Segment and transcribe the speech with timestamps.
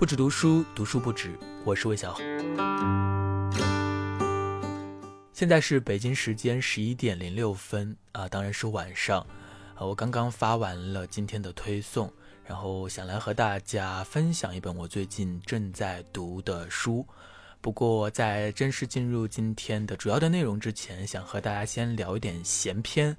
[0.00, 1.38] 不止读书，读书不止。
[1.62, 2.16] 我是魏小。
[5.34, 9.20] 现在是北京时间十一点零六分啊，当然是晚上。
[9.74, 12.10] 啊，我刚刚发完了今天的推送，
[12.46, 17.06] 然后想来和大家分享一本我最近正在读的书。
[17.60, 23.14] 不过在正式进入今天的主要的内容之前，想和大家先聊一点闲篇。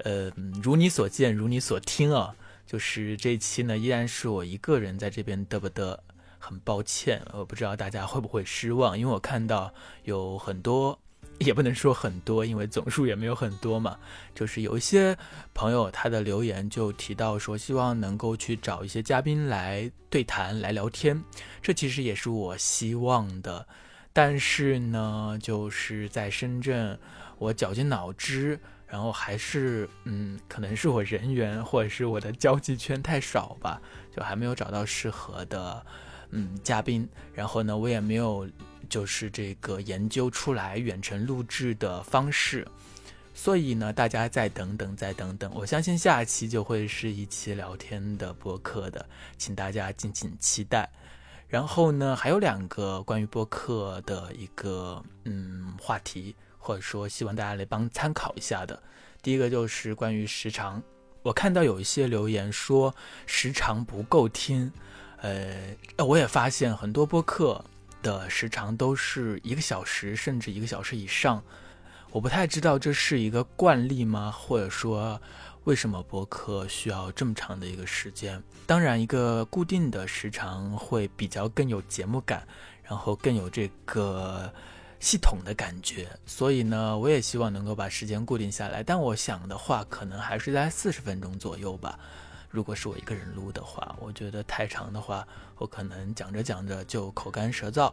[0.00, 0.30] 呃，
[0.62, 2.36] 如你所见，如你所听啊。
[2.66, 5.98] 就是这一期呢，依然是我一个人在这边嘚不嘚，
[6.38, 9.72] 很抱歉，我不知道大家会不会失望，因为我看到
[10.04, 10.98] 有很多，
[11.38, 13.98] 也不能说很多，因为总数也没有很多嘛，
[14.34, 15.16] 就是有一些
[15.52, 21.22] 朋友他的留言就提到说，希望能够去找一些嘉宾来对谈、来聊天，
[21.62, 23.66] 这其实也是我希望的，
[24.12, 26.98] 但是呢，就是在深圳，
[27.38, 28.58] 我绞尽脑汁。
[28.94, 33.82] 然后还是，嗯，可能是我人缘或者是我的交际圈太少吧，
[34.14, 35.84] 就还没有找到适合的，
[36.30, 37.08] 嗯，嘉宾。
[37.32, 38.48] 然后呢，我也没有
[38.88, 42.64] 就是这个研究出来远程录制的方式，
[43.34, 45.50] 所以呢，大家再等等，再等等。
[45.56, 49.04] 我相信下期就会是一期聊天的播客的，
[49.36, 50.88] 请大家敬请期待。
[51.48, 56.36] 然后呢，还有两个关于播客的一个嗯话题。
[56.64, 58.82] 或者说，希望大家来帮参考一下的。
[59.20, 60.82] 第一个就是关于时长，
[61.22, 62.94] 我看到有一些留言说
[63.26, 64.72] 时长不够听，
[65.18, 67.62] 呃，我也发现很多播客
[68.02, 71.42] 的时长都是一个小时，甚至一个小时以上。
[72.10, 74.30] 我不太知道这是一个惯例吗？
[74.30, 75.20] 或者说，
[75.64, 78.42] 为什么播客需要这么长的一个时间？
[78.64, 82.48] 当然，一个固定的时长会比较更有节目感，
[82.84, 84.50] 然后更有这个。
[85.04, 88.82] 系统的感觉，所以呢，我也希望能够把时间固定下来。
[88.82, 91.98] 但我想的话，可能还是在四十分钟左右吧。
[92.48, 97.92] 如果是我一个人录的话，我觉得太长的话，我可能讲着讲着就口干舌燥。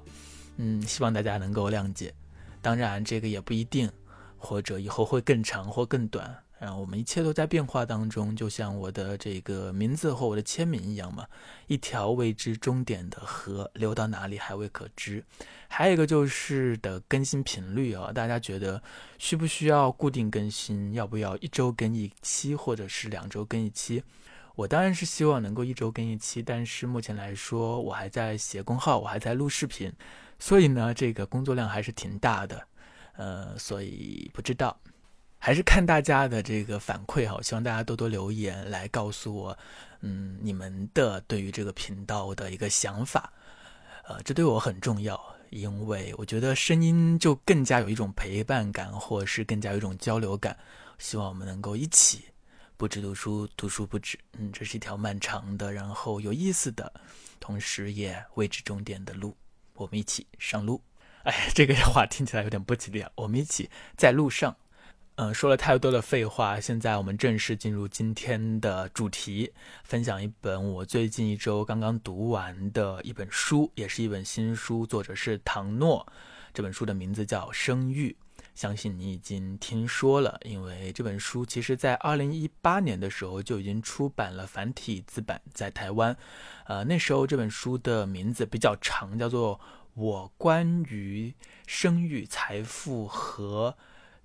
[0.56, 2.14] 嗯，希望大家能够谅解。
[2.62, 3.92] 当然，这个也不一定，
[4.38, 6.42] 或者以后会更长或更短。
[6.62, 11.26] 然后我们一切都在变化当中，就像我的这个名字和我的签名一样嘛，
[11.66, 15.26] 一条未知终点的河流到哪里还未可知。
[15.68, 18.80] 还有一个就是的更新频率啊，大家觉得
[19.18, 20.94] 需不需要固定更新？
[20.94, 24.04] 要不要一周更一期，或者是两周更一期？
[24.54, 29.92] 我当然是希望能够一周更一期，但是目前来说，我还在写公号，我还在录视频，
[30.38, 32.68] 所以呢，这个工作量还是挺大的。
[33.14, 34.80] 呃，所以不知道。
[35.44, 39.58] 还是看大家的这个反馈哈，希望大家多多留言来告诉我，
[40.02, 43.34] 嗯，你们的对于这个频道的一个想法，
[44.04, 45.20] 呃，这对我很重要，
[45.50, 50.56] 因为我觉得声音就更加有一种陪伴感，或是更加有一种交流感。
[51.00, 52.26] 希望我们能够一起
[52.78, 56.94] 不止读书，读书不止，嗯，这是一条漫长的，然后有意思的，
[57.40, 59.36] 同时也未知终点的路，
[59.74, 60.80] 我们一起上路。
[61.24, 64.56] 哎，这个话听起来有点不吉利啊，我们一起在路上。
[65.16, 69.52] 嗯，说了太多的废话，现在我们正式进入今天的主题，
[69.84, 76.08] 分享一本我最近一周刚刚读完的一本书，也是一本新书，作者是唐诺。
[76.54, 78.16] 这本书的名字叫《生育》，
[78.56, 86.18] 相信你已经听说了，因为这本书其实在二零一八年的时候就已经出版了繁体字版在台湾。
[86.66, 89.58] 呃，那时候这本书的名字比较长，叫做
[89.94, 91.36] 《我关于
[91.68, 93.76] 生育、财富和》。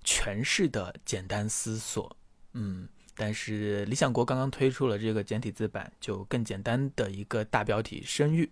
[0.06, 2.16] 诠释的简单思索，
[2.52, 8.48] 嗯，但是理想国刚刚推出了这个简体字版，就更简单的一个大标题“生育”，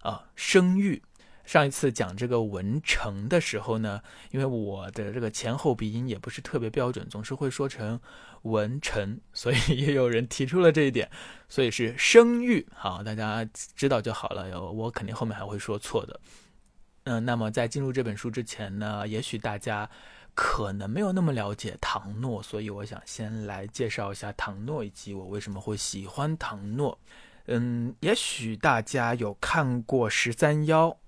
[0.00, 1.02] 啊，生育。
[1.44, 4.02] 上一次讲这个文成的时候呢，
[4.32, 8.00] 因为我的这个前后鼻音也不是特别标准，总是会说成
[8.42, 11.08] 文成，所以也有人提出了这一点，
[11.48, 12.66] 所以是生育。
[12.74, 16.20] 好，大家知道就好了，我肯定后面还会说错的。
[17.04, 19.88] 嗯，那么在进入这本书之前呢，也许大家。
[20.36, 26.98] 可能没有那么了解唐诺，所以我想先来介绍一下唐诺以及我为什么会喜欢唐诺。
[27.46, 30.98] 嗯，也许大家有看过十三幺，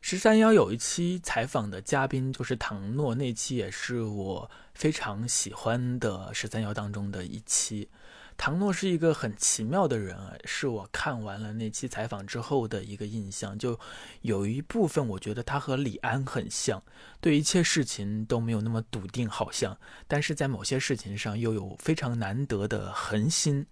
[0.00, 7.90] 十三幺有一期采访的嘉宾就是唐诺，那期也是我非常喜欢的十三幺当中的一期。
[8.38, 13.58] 唐诺是一个很奇妙的人啊，是我看完了那期采访之后的一个印象。
[13.58, 13.78] 就
[14.22, 16.80] 有一部分，我觉得他和李安很像，
[17.20, 19.76] 对一切事情都没有那么笃定，好像，
[20.06, 23.66] 但是在某些事情上又有非常难得的恒心。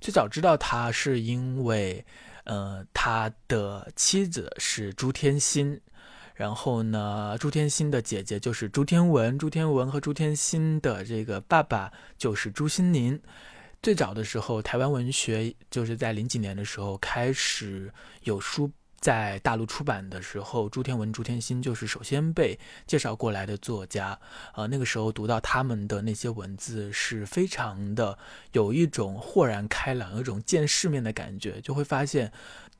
[0.00, 2.06] 最早知道他是因为，
[2.44, 5.78] 呃，他的妻子是朱天心，
[6.34, 13.20] 然后呢，朱天心的姐姐就是朱天文，朱天文和朱天心的这个爸爸就是朱心宁。
[13.82, 17.90] 最早的时候，台湾文学就是在零几年的时候开始
[18.24, 24.18] 有书在大陆出版的时候，朱天文、朱天心就是首先被介绍过来的作家。
[24.54, 28.18] 呃，那个时候读到他们的那些文字，是非常的
[28.52, 32.30] 有一种豁然开朗、有一种见世面的感觉，就会发现，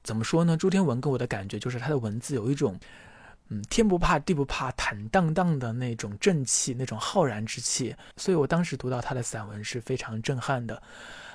[0.05, 0.55] 怎么说呢？
[0.55, 2.79] 朱天文给我的感觉就是他的文字有一种。
[3.53, 10.81] 嗯，天不怕地不怕，坦荡荡的那种正气，那种浩然之气，所以我当时读到他的散文是非常震撼的。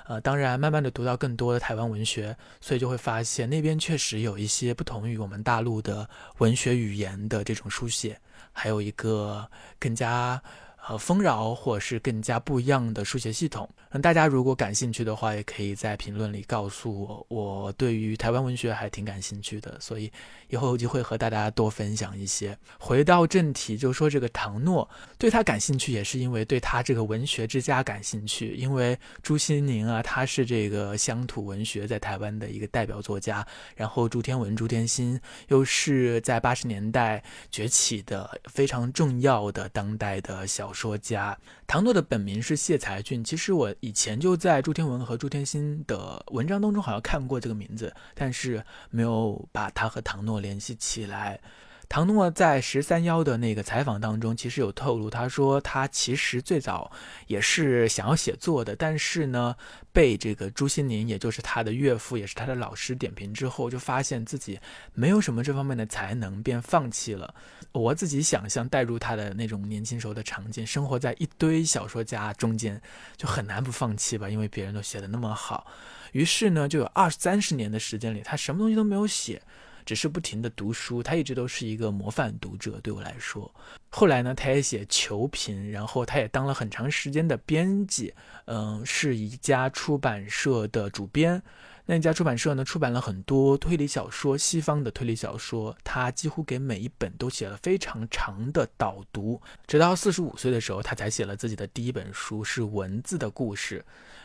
[0.06, 6.08] 呃，当然，慢慢的读到更多的台湾文学，所以就会发现那边确实有一些不同于我们大陆的
[6.38, 8.18] 文学语言的这种书写，
[8.52, 9.48] 还有一个
[9.78, 10.42] 更加。
[10.88, 13.68] 和丰饶，或是更加不一样的书写系统。
[13.90, 17.26] 那大家如果感兴趣的话，也可以在评论里告诉我。
[17.28, 20.12] 我对于台湾文学还挺感兴趣的，所以
[20.46, 22.56] 以后有机会和大家多分享一些。
[22.78, 24.88] 回到正题，就说这个唐诺，
[25.18, 28.54] 对他感兴趣也是因为对他这个文学之家感兴趣。
[28.54, 33.44] 因为朱西宁啊，他是这个乡土文学在台湾的一个代表作家，
[33.74, 40.72] 然后朱天文、朱天心又是在八十年代崛起的非常重要的当代的小。
[40.76, 41.34] 说家
[41.66, 51.40] 唐诺的本名是谢才俊，其实我以前就在朱天文和朱天心的文章当中好像看过这个名字，但是没有把他和唐诺联系起来。
[51.88, 56.90] 唐诺在十三幺的那个采访当中，其实有透露，他说他其实最早
[57.26, 59.56] 也是想要写作的，但是呢，
[59.92, 64.58] 被这个朱心宁，也就是他的岳父，也是他的老师点评之后，就发现自己
[64.94, 67.32] 没有什么这方面的才能，便放弃了。
[67.72, 72.80] 我自己想象带入他的那种年轻时候的场景，生活在一堆小说家中间，
[73.16, 75.66] 就很难不放弃吧，因为别人都写的那么好。
[76.12, 79.40] 于是呢，就有二三十年的时间里，他什么东西都没有写。
[79.86, 83.50] 只是不停的读书，他一直都是一个模范读者，对我来说。
[83.88, 88.12] 后来呢，他也写求贫，然后他也当了很长时间的编辑，
[88.46, 91.40] 嗯，是一家出版社的主编。
[91.88, 95.74] 那家出版社呢，出版了很多推理小说，西方的推理小说。
[95.84, 99.40] 他几乎给每一本都写了非常长的导读。
[99.68, 103.84] 直到四十五岁的时候，他才写了自己的第一本书，是文字的故事。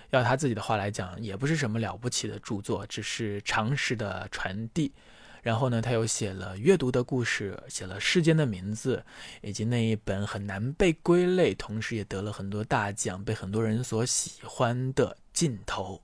[0.09, 4.91] 要他自己的话来讲，也不是什么了不起的著作，只是常识的传递。
[5.41, 9.03] 然后呢，他又写了阅读的故事，写了世间的名字，
[9.41, 16.01] 以及那一本很难被归类，同时也得了很多大奖，被很多人所喜欢的镜头。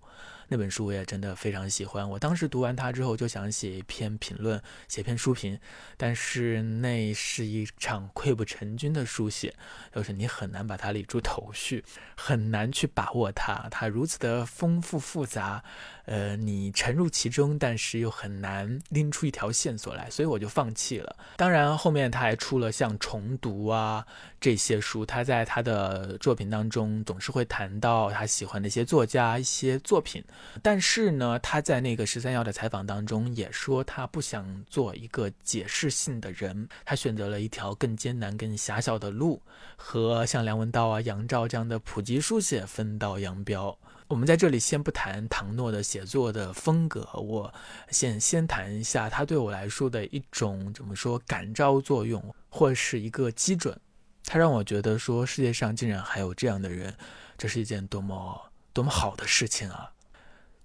[0.49, 2.09] 那本书我也真的非常喜欢。
[2.09, 5.59] 我当时读完它之后，就想写一篇评论，写篇书评，
[5.97, 9.53] 但是那是一场溃不成军的书写，
[9.94, 11.83] 就是你很难把它理出头绪，
[12.15, 15.63] 很难去把握它，它如此的丰富复杂。
[16.05, 21.17] 呃，你沉入其中，但是又很难拎出一条线索来，所以我就放弃了。
[21.35, 24.07] 当然，后面他还出了像《重读》啊
[24.39, 25.05] 这些书。
[25.05, 30.23] 他在他的作品当中总是会谈到他喜欢的一些作家、一些作品。
[30.61, 39.41] 但是呢，他在那个十三幺的采访当中也说，他不想做一个解释性的人，他选择了一条更艰难、更狭小的路，
[39.75, 43.77] 和像梁文道啊、杨照这样的普及书写分道扬镳。
[44.07, 47.53] 我们在这里先不谈唐诺的写作的风格，我
[47.89, 53.77] 先先谈一下他对我来说的一种怎么说感召作用，或是一个基准。
[54.23, 56.95] 他让我觉得说世界上竟然还有这样的人，
[57.37, 59.91] 这是一件多么多么好的事情啊！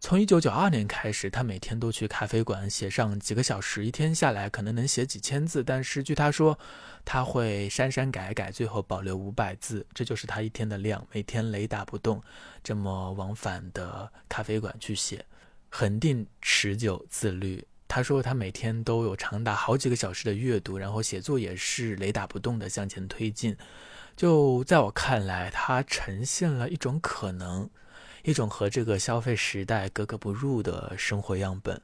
[0.03, 5.63] 从一九九二年开始，他每天都去咖啡馆写上几个小时，一天下来可能能写几千字。
[5.63, 6.59] 但是据他说，
[7.05, 11.07] 他会删删改改，最后保留五百字，这就是他一天的量。
[11.13, 12.21] 每天雷打不动，
[12.65, 15.25] 这么往返的咖啡馆去写，
[15.71, 17.65] 恒定、持久、自律。
[17.87, 23.57] 他说他每天都有长达好几个小时的阅读，然后写作也是雷打不动的向前推进。
[24.17, 27.71] 就在我看来，他呈现了一种可能。
[28.23, 31.81] 一种和这个消费时代格格不入的生活样本。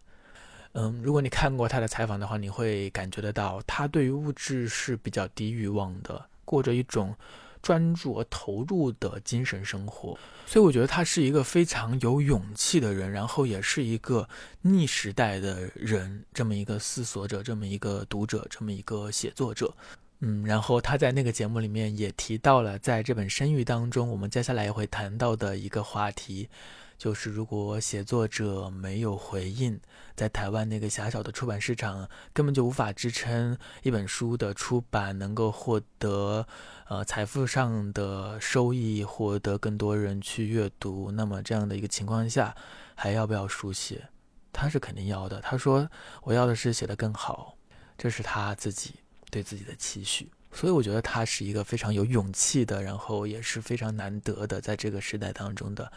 [0.73, 7.17] 嗯，如果你看过他的采访的话，你会感觉得到，他对于物质是比较低欲望的，过着一种
[7.63, 10.17] 专注而投入的精神生活。
[10.47, 14.29] 所以我觉得他是一个非常有勇气的人，然后也是一个
[14.63, 19.75] 逆时代的人，这么一个思索者，这么一个读者，这么一个写作者。
[20.21, 26.49] 嗯，然后他在那个节目里面也提到了，在这本《声誉》当中，我们接下来也会谈到的一个话题，
[26.97, 29.81] 就是如果写作者没有回应，
[30.17, 36.45] 在台湾那个狭小的出版市场，根本就无法支撑一本书的出版，能够获得
[36.89, 42.57] 呃财富上的收益，获得更多人去阅读，那么这样的一个情况下，
[42.97, 44.09] 还要不要书写？
[44.53, 45.41] 他是肯定要的。
[45.41, 45.89] 他说
[46.25, 47.57] ：“我要的是写得更好。”
[47.97, 48.95] 这是他自己。
[49.31, 55.93] 对自己的期许，所以我觉得他是一个非常有勇气的，然后也是非常难得的，在这个时代当中的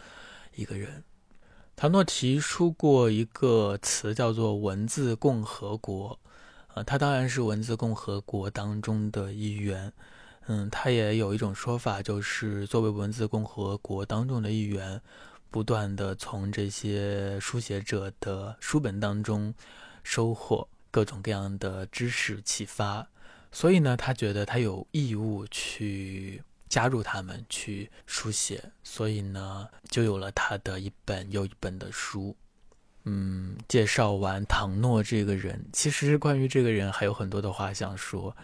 [0.54, 1.02] 一个人。
[1.74, 6.18] 唐诺提出过一个词叫做“文字共和国”，
[6.74, 9.92] 呃，他当然是文字共和国当中的一员。
[10.46, 15.00] 嗯，他也有一种说法，就是作为文字共和国当中的一员，
[15.50, 19.54] 不断的从这些书写者的书本当中
[20.02, 23.06] 收获各种各样的知识启发，
[23.52, 32.34] 所以呢，他觉得他有义务去加入他们去书写，所以呢，就有了他的一本又一本的书。
[33.04, 38.36] 嗯，介绍完唐诺这个人，其实关于这个人还有很多的话想说。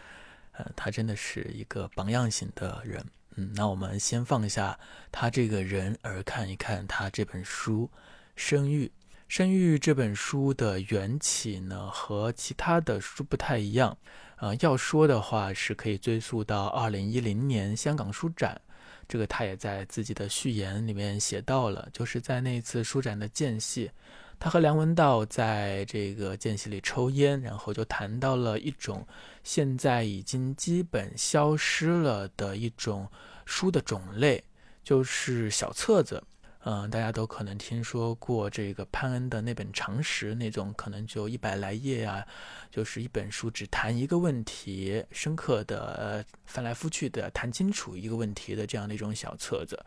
[0.60, 3.06] 呃，他真的是一个榜样型的人。
[3.36, 4.76] 嗯，那我们先放下
[5.12, 7.88] 他这个人，而看一看他这本书
[8.34, 8.86] 《生育》。
[9.28, 13.96] 《生育》这本书的缘起呢，和其他的书不太一样。
[14.40, 18.60] 呃，要说的话，是可以追溯到二零一零年香港书展。
[19.08, 23.90] 这个他也在自己的序言里面写到了，就是在那次书展的间隙。
[24.38, 29.04] 他和梁文道在这个间隙里抽烟，然后就谈到了一种
[29.42, 33.08] 现在已经基本消失了的一种
[33.44, 34.44] 书的种类，
[34.84, 36.22] 就是小册子。
[36.70, 42.22] 嗯，大家都可能听说过这个潘恩的那本常识，那种可能就一百来页啊，
[42.70, 49.82] 就是一本书只谈一个问题，深刻的呃翻来覆去的谈清楚一个问题的这样的一种小册子。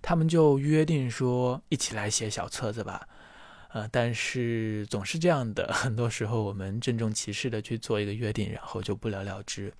[0.00, 3.08] 他们就约定说，一起来写小册子吧。
[3.72, 9.74] 呃，但是总是这样的，很多时候我们郑重其事的去做一个约定，然后就不了了之。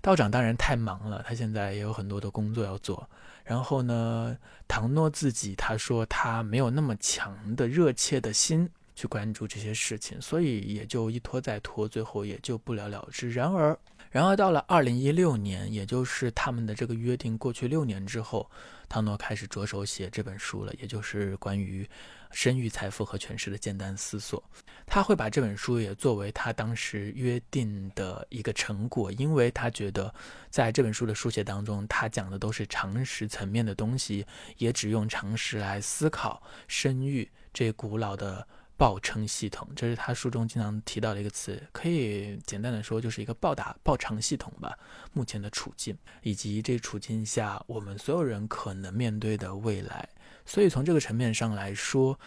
[0.00, 3.10] 道长当然太忙了，他现在也有很多的工作要做。
[3.46, 4.36] 然后呢，
[4.66, 13.30] 唐诺自己他说他没有那么强的热切的心去关注这些事情，所以也就一拖再拖，最后也就不了了之。
[13.30, 13.78] 然而，
[14.16, 18.50] 然而到了二零一六年，也就是他们的这个约定过去六年之后，
[18.88, 21.86] 唐诺开始着手写这本书了，也就是关于。
[22.32, 24.42] 生育、财富和权势的简单思索，
[24.84, 30.12] 他会把这本书也作为他当时约定的一个成果，因为他觉得
[30.50, 34.26] 在这本书的书写当中，他讲的都是常识层面的东西，
[34.58, 44.78] 也只用常识来思考生育这古老的报称系统，这是他书中经常提到的一个词，可以简单的说就是一个报答报偿系统吧。
[45.12, 50.08] 目前的处境以及这处境下我们所有人可能面对的未来。
[50.44, 52.18] 所以从这个层面上来说，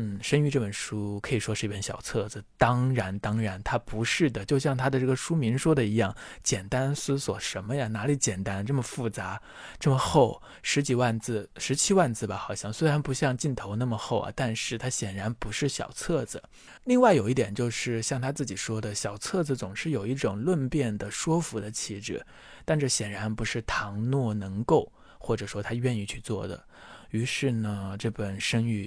[0.00, 2.42] 嗯，《生育》这本书可以说是一本小册子。
[2.56, 4.44] 当然，当然，它不是的。
[4.44, 7.88] 就像它的这个书名说的一样，简单思索什么呀？
[7.88, 8.64] 哪里简单？
[8.64, 9.42] 这么复杂，
[9.80, 12.72] 这么厚，十几万字，十七万字吧，好像。
[12.72, 16.40] 虽然不像镜头那么厚啊，但是它显然不是小册子。
[16.84, 22.24] 另外有一点就是，像他自己说的，小册子总是有一种论辩的、说服的气质，
[22.64, 26.64] 但这显然不是唐诺能够，或者说他愿意去做的。
[27.10, 28.86] 于是呢，这本《生育》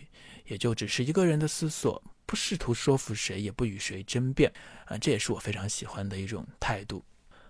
[0.51, 4.51] 也就只是一个人的思索，不试图说服谁，也不与谁争辩，
[4.83, 7.01] 啊，这也是我非常喜欢的一种态度。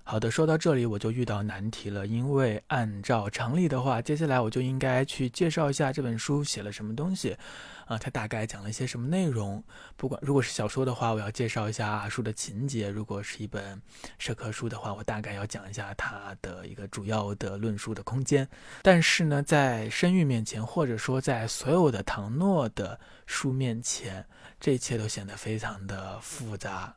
[0.04, 7.38] 好的，说到这里我就遇到难题了，因为按照常理的话，接下来我就应该去介绍一下这本书写了什么东西，
[7.86, 9.64] 啊，它大概讲了一些什么内容。
[9.96, 13.82] 不管如果是小说的话，我要介绍一下书的情节；如果是一本
[14.18, 18.46] 社科书的话，我大概要讲一下它的一个主要的论述的空间。
[18.82, 24.26] 但是呢，在生育面前，或者说在所有的唐诺的书面前，
[24.60, 26.94] 这一切都显得非常的复杂。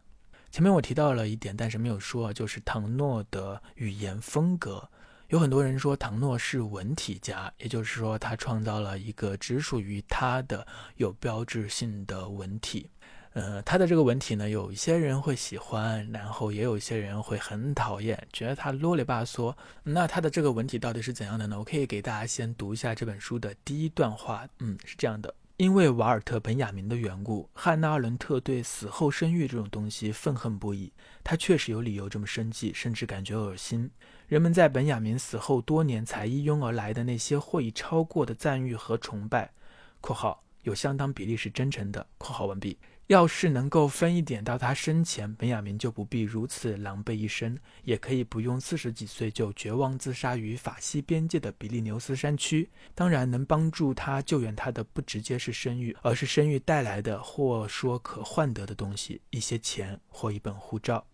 [0.55, 4.89] 前面我提到了一点，但是没有说，就是唐诺的语言风格。
[5.27, 12.89] 有很多人说唐诺是文体家，也就是说他创造了一个只属于他的有标志性的文体。
[13.33, 19.53] 呃，他的这个文体呢，有一些人会喜欢，然后也有一些人会很讨厌，觉得他啰里吧嗦。
[19.83, 21.59] 那他的这个文体到底是怎样的呢？
[21.59, 24.47] 我可以给大家先读一下这本书的第一段话。
[24.61, 25.35] 嗯，是这样的。
[25.57, 30.93] 因为瓦尔特·本雅明的缘故，汉娜·阿伦特对死后生育这种东西愤恨不已。
[31.23, 33.89] 他确实有理由这么生气，甚至感觉恶心。
[34.27, 39.49] 人们在本雅明死后多年才一拥而来的那些或已超过的赞誉和崇拜
[40.03, 42.77] （括号有相当比例是真诚的）（括号完毕）。
[43.09, 52.69] 要是能够分一点到他生前，本雅明就不必如此狼狈一生，也可以不用四十几岁就绝望自杀于法西边界的比利牛斯山区。
[52.95, 61.05] 当然，能帮助他救援他的不直接是生育，而是生育带来的或说可换得的东西，一些钱或一本护照。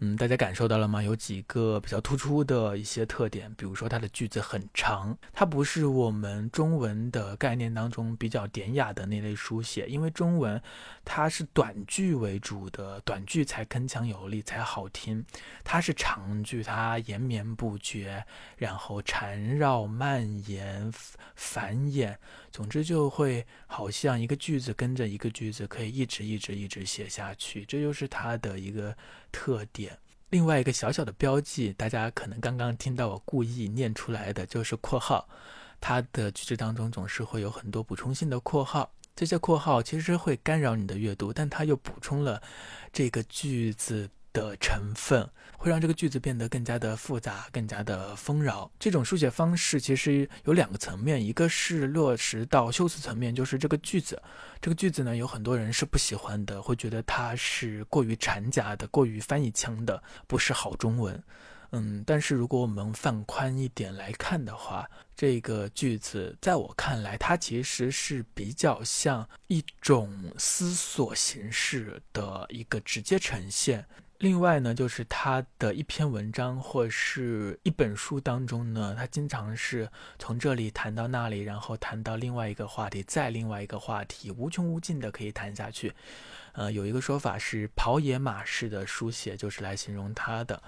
[0.00, 1.02] 嗯，大家感受到了吗？
[1.02, 10.62] 有几个比较突出的一些特点，比如说它的句子很长，它不是我们中文的概念当中比较典雅的那类书写，因为中文
[11.04, 15.24] 它是短句为主的，短句才铿锵有力，才好听。
[15.64, 18.24] 它是长句，它延绵不绝，
[18.56, 20.92] 然后缠绕蔓延
[21.34, 22.16] 繁衍。
[22.58, 28.92] 总之就会好像一个句子跟着一个句子，可以一直一直一直写下去，这就是它的一个
[29.30, 29.96] 特点。
[30.30, 35.28] 另外一个小小的标记，大家可能刚刚听到我故意念出来的就是括号，
[35.80, 38.92] 它的句子当中总是会有很多补充性的括号。
[39.14, 42.42] 这些括号其实会干扰你的阅读，但它又补充了
[42.92, 48.70] 这个句子的成分，会让这个句子变得更加的复杂，更加的丰饶。
[48.78, 54.20] 这种书写方式其实有两个层面，一个是落实到修辞层面，就是这个句子，
[54.60, 61.22] 这个句子呢，有很多人是不喜欢的，会觉得它是过于缠假的，过于翻译腔的，不是好中文。
[61.70, 73.84] 嗯，但是如果我们放宽一点来看的话，这个句子在我看来，它其实是比较像一种思索形式的一个直接呈现。
[74.18, 85.92] 另外呢，就是他的一篇文章或是一本书当中呢，他经常是从这里谈到那里，然后谈到另外一个话题，再另外一个话题，无穷无尽的可以谈下去。
[86.54, 90.60] 呃，有一个说法是“跑野马式的书写”，就是来形容他的。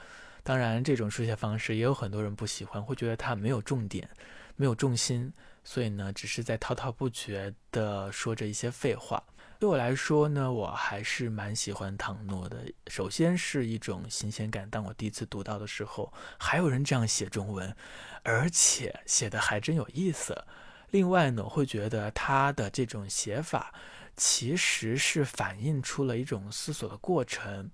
[0.45, 4.09] 当然，这种书写方式也有很多人不喜欢，会觉得他没有重点，
[4.54, 5.33] 没有重心，
[5.64, 9.21] 所以呢，只是在滔滔不绝地说着一些废话。
[9.61, 12.64] 对我来说呢，我还是蛮喜欢唐诺的。
[12.87, 17.76] 首先是一种新鲜感，当我第一次读到的时候，还有人这样写中文，
[18.23, 20.47] 而且写的还真有意思。
[20.93, 23.75] 另外呢，我会觉得他的这种写法，
[24.17, 27.71] 其实是反映出了一种思索的过程。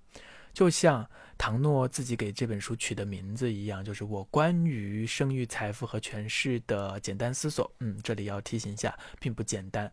[0.53, 7.71] 就像唐诺自己给这本书取的名字一样，就是我关于生育、财富和权势的简单思索。
[7.79, 9.89] 嗯，这里要提醒一下，并不简单。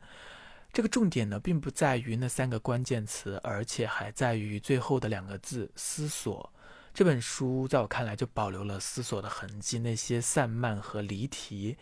[0.75, 6.53] 这个重点呢，并不在于那三个关键词，而且还在于最后的两个字“思索”。
[6.93, 11.77] 这本书在我看来就保留了思索的痕迹，那些散漫和离题，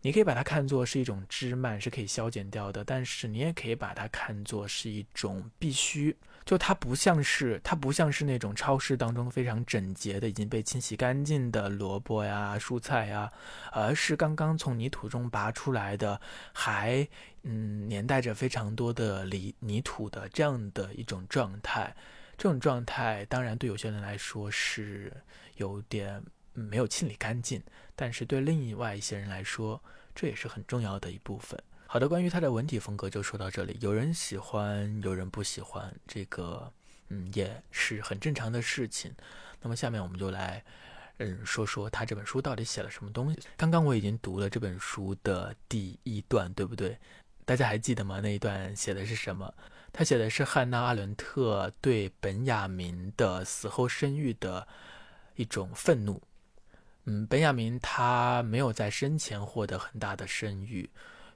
[0.00, 6.16] 你可以把它看作是一种枝蔓，是可以消减掉的；但是你也可以把它看作是一种必须。
[6.44, 13.30] 就它不像是，它不像是那种超市当中非常整洁的、已经被清洗干净的萝卜呀、蔬菜呀，
[13.70, 16.20] 而是刚刚从泥土中拔出来的，
[16.52, 17.06] 还
[17.42, 21.94] 嗯粘带着非常多的泥泥土的这样的一种状态。
[22.36, 25.12] 这种状态当然对有些人来说是
[25.58, 26.20] 有点
[26.54, 27.62] 没有清理干净，
[27.94, 29.80] 但是对另外一些人来说，
[30.12, 31.62] 这也是很重要的一部分。
[31.92, 33.76] 好的，关于他的文体风格就说到这里。
[33.82, 36.72] 有人喜欢，有人不喜欢，这个
[37.10, 39.14] 嗯也是很正常的事情。
[39.60, 40.64] 那么下面我们就来
[41.18, 43.40] 嗯说说他这本书到底写了什么东西。
[43.58, 46.96] 刚刚我已经读了这本书的第一段，对不对？
[47.44, 48.20] 大家还记得吗？
[48.22, 49.52] 那一段写的是什么？
[49.92, 54.66] 他写的是汉娜·阿伦特对本雅明的死后生育的
[55.34, 56.22] 一种愤怒。
[57.04, 60.88] 嗯，本雅明他没有在生前获得很大的声誉。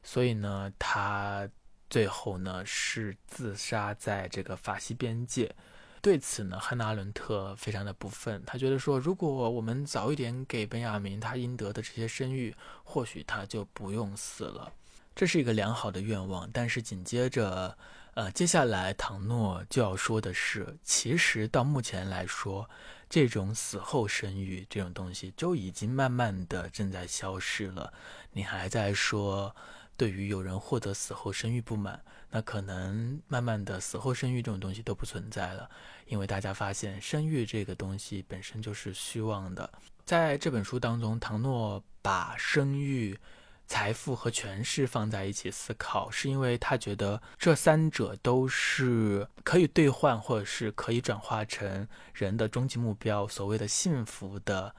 [0.08, 1.48] 所以呢，他
[1.90, 5.52] 最后呢是自杀在这个法西边界。
[6.00, 14.72] 对此呢，汉娜·阿伦特非常的不忿，他觉得说，如果我们早一点给本雅明他应得的这些声誉，或许他就不用死了。
[15.16, 16.48] 这是一个良好的愿望。
[16.52, 17.76] 但是紧接着，
[18.14, 22.70] 呃，接下来唐诺就要说的是，其实到目前来说，
[23.10, 27.92] 这种死后声誉这种东西就已经慢慢的正在消失了。
[28.30, 29.56] 你还在说。
[29.96, 35.70] 对于有人获得死后生育不满，那可能慢慢的死后生育这种东西都不存在了，
[36.04, 39.72] 因为大家发现生育这个东西本身就是虚妄的。
[40.04, 43.18] 在这本书当中，唐诺把生育、
[43.66, 54.74] 财富和权势放在一起思考，是因为他觉得这三者都是可以兑换或者是可以转化成人的终极目标，所谓的幸福的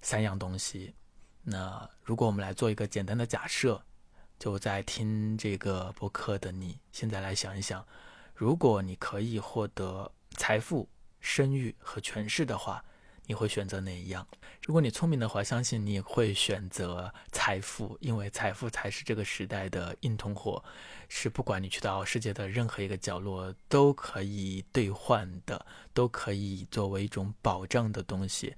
[0.00, 0.94] 三样东西。
[1.42, 3.82] 那如果我们来做一个简单的假设。
[4.38, 7.84] 就在听这个播客的你，现在来想一想，
[8.34, 12.84] 如果你可以获得财富、声誉和权势的话，
[13.26, 14.24] 你会选择哪一样？
[14.64, 20.62] 如果你聪明的话，相信你会选择财富，因为财富才是这个时代的硬通货，
[21.08, 28.54] 是不管你去到世界的任何一个角落都可以兑换的，都可以作为一种保障的东西。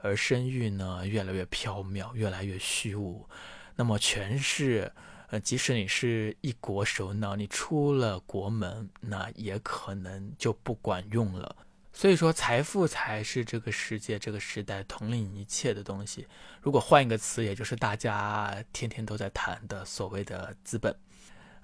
[0.00, 3.28] 而声誉呢，越来越飘渺，越来越虚无。
[3.74, 4.92] 那么权势。
[5.34, 11.56] 呃，即使你是一国首脑，你出了国门，那也可能就不管用了。
[11.92, 16.24] 所以说，财富才是这个世界、这个时代统领一切的东西。
[16.62, 20.96] 如果换一个词，也就是大家天天都在谈的所谓的资本。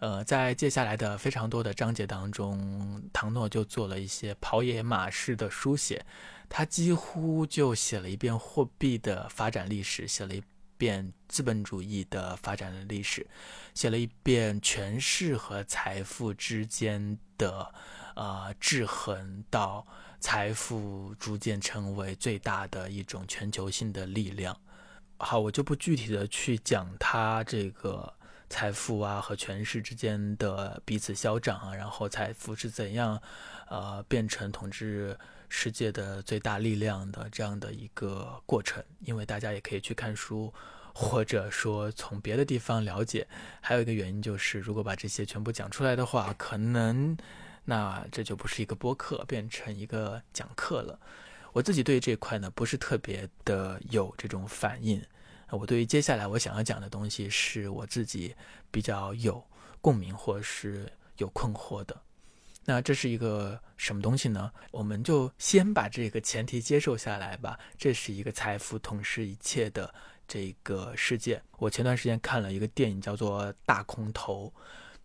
[0.00, 6.04] 呃，在接下来的非常多的章节当中，唐诺就做了一些跑野马式的书写，
[6.48, 10.42] 他几乎就写了一遍货币的发展历史，写了一。
[10.80, 13.26] 遍资本主义的发展的历史，
[13.74, 17.72] 写了一遍权势和财富之间的
[18.16, 19.86] 呃制衡，到
[20.18, 24.56] 财富逐渐成为最大的一种全球性的力量。
[25.18, 28.14] 好，我就不具体的去讲他这个。
[28.52, 33.22] 财富啊和权势之间的彼此消长啊，然后财富是怎样，
[33.68, 35.16] 呃，变成统治
[35.50, 38.82] 世界的最大力量的这样的一个过程。
[39.00, 40.50] 因为大家也可以去看书，
[40.94, 43.28] 或者说从别的地方了解。
[43.60, 47.14] 还有一个原因就是，如果把这些全部讲出来的话，可能
[47.66, 50.98] 那这就不是一个播客，变成一个讲课了。
[51.52, 55.04] 我自己对这块呢，不是特别的有这种反应。
[55.50, 58.36] 我对于接下来我想要讲的东西，是我自己
[58.70, 59.44] 比较有
[59.80, 62.00] 共鸣或是有困惑的。
[62.64, 64.52] 那这是一个什么东西呢？
[64.70, 67.58] 我们就先把这个前提接受下来吧。
[67.76, 69.92] 这是一个财富统治一切的
[70.28, 71.42] 这个世界。
[71.58, 74.52] 我前段时间看了一个电影，叫做《大空头》，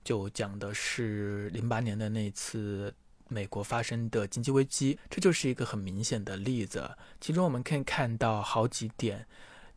[0.03, 2.93] 就讲的是零八年的那次
[3.29, 4.99] 美国发生的经济危机。
[5.09, 6.95] 这就是一个很明显的例子。
[7.19, 9.25] 其中我们可以看到好几点。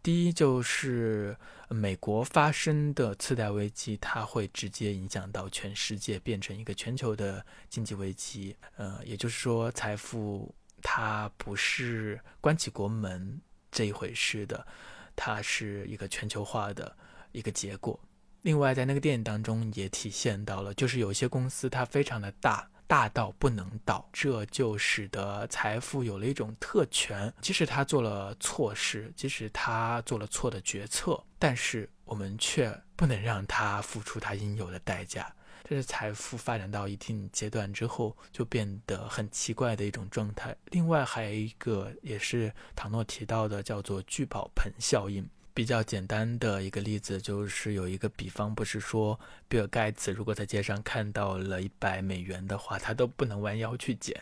[0.09, 1.37] 第一就是
[1.69, 8.57] 美国发生的次贷危机，它会直接影响到全世界，变成一个全球的经济危机。
[8.79, 13.39] 呃，也就是说，财富它不是关起国门
[13.71, 14.67] 这一回事的，
[15.15, 16.97] 它是一个全球化的
[17.33, 18.01] 一个结果。
[18.41, 22.67] 另外，在那个电影当中也体现到了，就是有些公司它非常的大。
[22.89, 27.33] 大到不能倒，这就使得财富有了一种特权。
[27.43, 35.31] 即使他做了错事，即使他做了错的决策，但是我们却不能让他付出他应有的代价。
[35.69, 40.57] 这是财富发展到一定阶段之后就变得很奇怪的一种状态。
[40.71, 45.29] 另外还有一个也是唐诺提到的，叫做聚宝盆效应。
[45.59, 49.19] 比较简单的一个例子就是有一个比方，不是说
[49.49, 54.17] 比尔盖茨如果在街上看到了一百美元的话，他都不能弯腰去捡，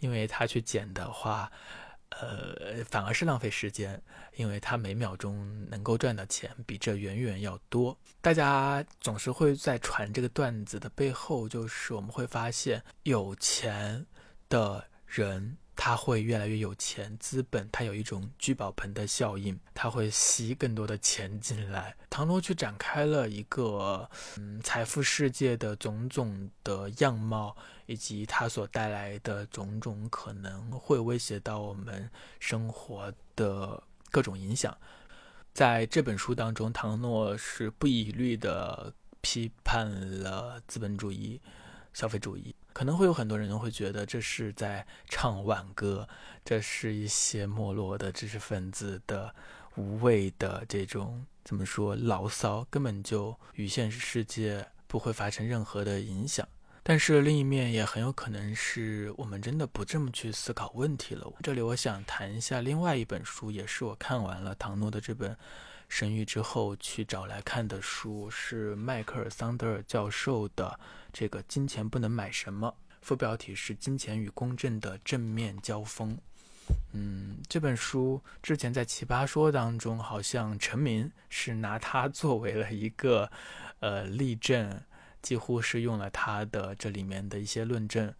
[0.00, 1.50] 因为他去捡的话，
[2.10, 4.02] 呃，反而是浪费时间，
[4.36, 7.96] 因为他每秒钟能够赚的钱比这远远要多。
[8.20, 14.04] 大家总是会在传这个段子的背后，就是我们会发现有钱
[14.50, 15.56] 的人。
[15.74, 21.96] 他会越来越有钱，资本它有一种聚宝盆的效应，它会吸更多的钱进来。
[22.10, 27.56] 唐诺去展开了一个嗯财富世界的种种的样貌，
[27.86, 32.08] 以及它所带来的种种可能会威胁到我们
[32.38, 34.76] 生活的各种影响。
[35.54, 41.40] 在这本书当中，唐诺是不遗余力的批判了资本主义、
[41.92, 42.54] 消费主义。
[42.72, 46.08] 可能会有很多人会觉得这是在唱挽歌，
[46.44, 49.34] 这是一些没落的知识分子的
[49.76, 56.46] 无谓的这种怎么说牢骚，根本就与现实世界不会发生任何的影响。
[56.82, 61.32] 但是另一面也很有可能是我们真的不这么去思考问题了。
[61.42, 65.30] 这里我想谈一下另外一本书，也是我看完了唐诺的这本
[65.88, 70.80] 《神谕》之后去找来看的书，是迈克尔·桑德尔教授的。
[71.12, 76.16] 这个金钱不能买什么，副标题是“金钱与公正的正面交锋”。
[76.92, 83.30] 嗯，这本书之前在《奇葩说》当中好像陈明是拿它作为了一个
[83.80, 84.80] 呃例证，
[85.20, 88.12] 几乎是用了他的这里面的一些论证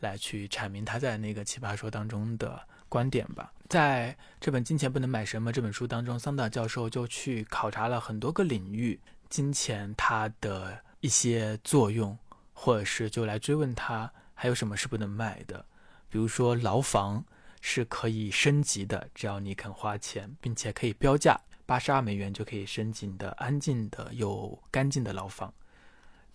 [0.00, 3.52] 来去阐明他在那个《奇葩说》当中的观点吧。
[3.68, 12.18] 在这本《金钱不能买什么》这本书当中，桑达教授就去考察了很多个领域，金钱它的一些作用。
[12.64, 15.66] 或者是就来追问他还有什么是不能卖的，
[16.08, 17.22] 比如说牢房
[17.60, 25.52] 是可以升级的，只要你肯花钱，并且可以标价八十二美元就可以升级的安静的又干净的牢房。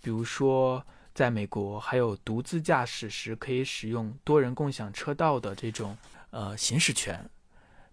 [0.04, 5.98] 比如说在美国还有独自驾驶时可以使用多人共享车道的这种
[6.30, 7.28] 呃行驶权。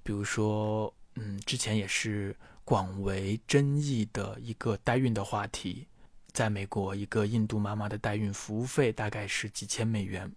[0.03, 5.89] 比如说嗯之前也是广为争议的一个代孕的话题。
[6.37, 10.31] 在美国，一个印度妈妈的代孕服务费大概是几千美元，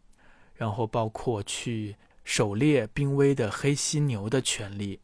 [0.55, 5.01] 然后包括去狩猎濒危的黑犀牛的权利，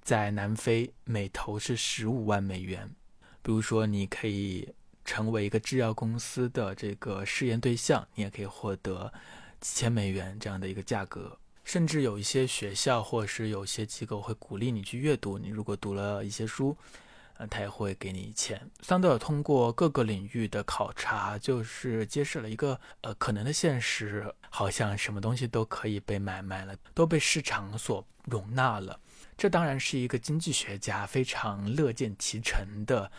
[0.00, 2.88] 在南非每头是十五万美元。
[3.42, 4.72] 比如说，你可以
[5.04, 9.12] 成为一个制药公司的这个试验对象，你也可以获得
[9.60, 11.36] 几千美元这样的一个价格。
[11.64, 16.76] 甚至有一些学校或者是有些机构会鼓励你去阅读，你如果读了一些书。
[17.38, 18.70] 呃，他也会给你钱。
[18.80, 28.98] 桑德尔通过各个领域的考察，就是揭示了一个呃可能的现实，好像什么东西都可以被买卖了，都被市场所容纳了。
[29.36, 33.10] 这当然是一个经济学家非常乐见其成的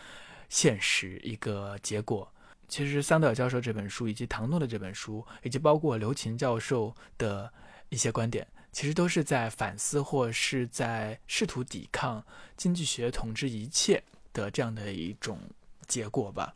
[0.48, 2.32] 现实一个结果。
[2.66, 7.50] 其实桑德尔教授这本书，以及唐诺的这本书，以及包括刘擎教授的
[7.88, 12.24] 一些观点，其实都是在反思或是在试图抵抗
[12.56, 14.02] 经济学统治一切
[14.32, 15.38] 的这样的一种
[15.86, 16.54] 结果吧。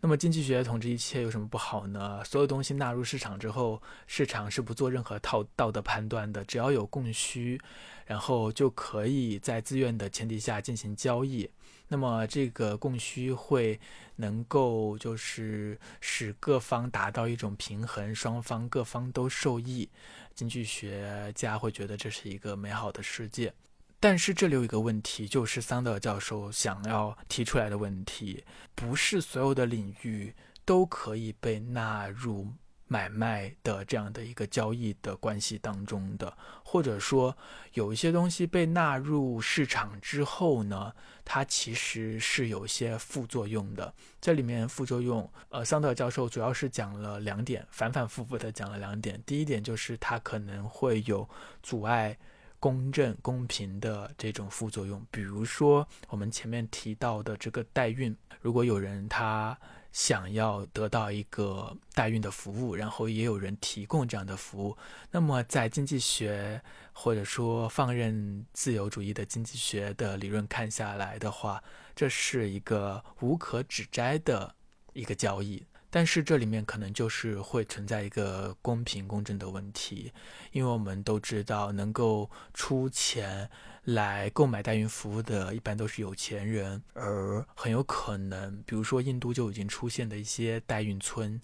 [0.00, 2.22] 那么经济学统治一切有什么不好呢？
[2.24, 7.60] 所有东西纳入市场之后，市场是不做任何套道德判断的，只要有供需，
[8.06, 11.50] 然后就可以在自愿的前提下进行交易。
[11.88, 13.80] 那么这个供需会
[14.16, 19.88] 能够就是使各方达到一种平衡，双方各方都受益。
[20.34, 23.52] 经济学家会觉得这是一个美好的世界。
[24.00, 30.32] 但是这里有一个问题，就是桑德尔教授想要提出来的问题，不是所有的领域
[30.64, 32.46] 都可以被纳入
[32.86, 36.32] 买卖的这样的一个交易的关系当中的，
[36.64, 37.36] 或者说
[37.72, 40.92] 有一些东西被纳入市场之后呢，
[41.24, 43.92] 它其实是有一些副作用的。
[44.20, 49.20] 这里面副作用，呃，桑德尔教授主要是讲了两点，反反复复的讲了两点。
[49.26, 51.28] 第一点就是它可能会有
[51.64, 52.16] 阻碍。
[52.60, 59.58] 公正、公平的这种副作用，比如说我们前面提到的这个代孕，如果有人他
[59.92, 64.76] 想要得到一个代孕的服务，然后也有人提供这样的服务，
[65.10, 66.60] 那么在经济学
[66.92, 71.62] 或者说放任自由主义的经济学的理论看下来的话，
[71.94, 74.54] 这是一个无可指摘的
[74.92, 75.64] 一个交易。
[75.90, 80.12] 但是这里面可能就是会存在一个公平公正的问题，
[80.52, 83.48] 因为我们都知道，能够出钱
[83.84, 91.40] 来购买代孕服务的，一般都是有钱人，而很有可能，比如说印度就已经出现的一些代孕村，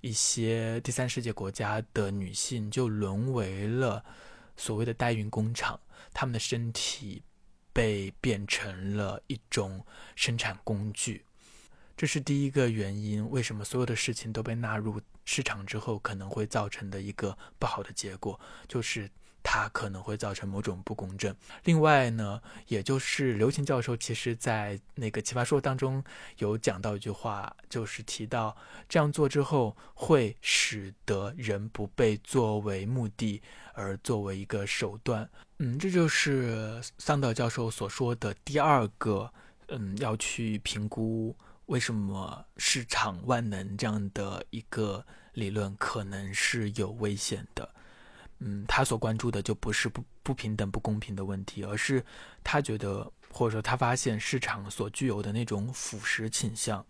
[0.00, 4.04] 一些第三世界国家的女性就沦为了
[4.56, 5.80] 所谓的代孕工厂，
[6.14, 7.24] 她们的身体
[7.72, 11.24] 被变成了一种生产工具。
[12.00, 19.06] 这是第一个原因，为什么所有的事情都被纳入市场之后，可能会造成的一个不好的结果，就是
[19.42, 21.36] 它可能会造成某种不公正。
[21.64, 26.02] 另外呢，也就是刘擎教授其实在那个奇葩说当中
[26.38, 28.56] 有讲到一句话，就是提到
[28.88, 33.42] 这样做之后会使得人不被作为目的
[33.74, 35.28] 而作为一个手段。
[35.58, 39.30] 嗯，这就是桑德教授所说的第二个，
[39.68, 41.36] 嗯，要去评估。
[41.70, 47.72] 为什么市场万能这样的一个理论可能是有危险的？
[48.40, 52.04] 嗯，他所关注的就不是不不平等、不公平的问题，而是
[52.42, 56.84] 他觉得或者说他发现市场所具有的那种腐蚀倾向。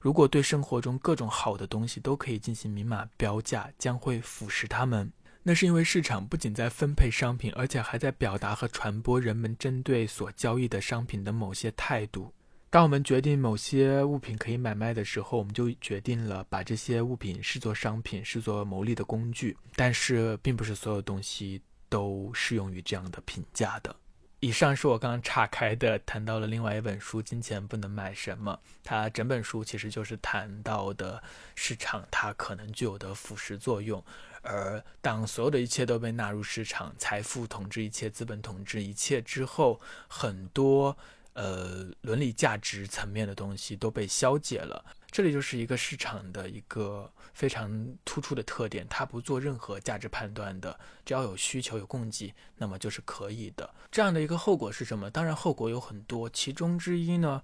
[0.00, 5.12] 如果对生活中各种好的东西都可以进行明码标价，将会腐蚀它们。
[5.44, 12.32] 那是因为市场不仅在分配商品，而且还在表达和传播人们针对所交易的商品的某些态度。
[12.74, 19.56] 当我们决定某些物品可以买卖的时候，我们就决定了把这些物品视作商品，视作牟利的工具。
[19.76, 23.94] 但是，并不是所有东西都适用于这样的评价的。
[24.40, 31.22] 以上是我刚刚岔开的，谈到了另外一本书《金钱不能买什么》，它整本书其实就是谈到的
[31.54, 34.04] 市场它可能具有的腐蚀作用。
[34.42, 40.98] 而当所有的一切都被纳入市场，财富统治一切，资本统治一切之后，很多。
[41.34, 44.84] 呃，伦理价值层面的东西都被消解了。
[45.10, 53.72] 这里就是一个市场的一个非常突出的特点，它不做任何价值判断的，只要有需求有供给，那么就是可以的。
[53.92, 55.10] 这样的一个后果是什么？
[55.10, 57.42] 当然后果有很多，其中之一呢，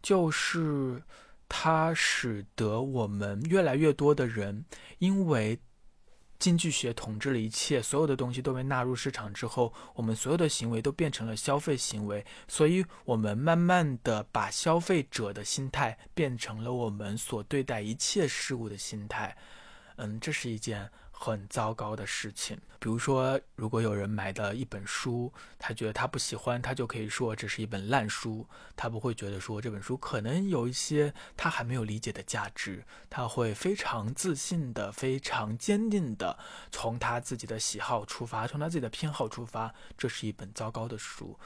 [0.00, 1.02] 就是
[1.48, 4.64] 它使得我们越来越多的人
[4.98, 5.58] 因为。
[6.38, 19.36] 经济学统治了一切，所有的东西都被纳入市场之后，我们所有的行为都变成了消费行为，所以我们慢慢的把消费者的心态变成了我们所对待一切事物的心态。
[19.96, 20.90] 嗯，这是一件。
[21.20, 36.38] 很糟糕的事情，比如说，如果有人买的一本书，他觉得他不喜欢，他就可以说这是一本烂书，他不会觉得说这本书可能有一些他还没有理解的价值，他会非常自信的、非常坚定的
[36.70, 41.36] 从他自己的喜好出发，从他自己的偏好出发，这是一本糟糕的书。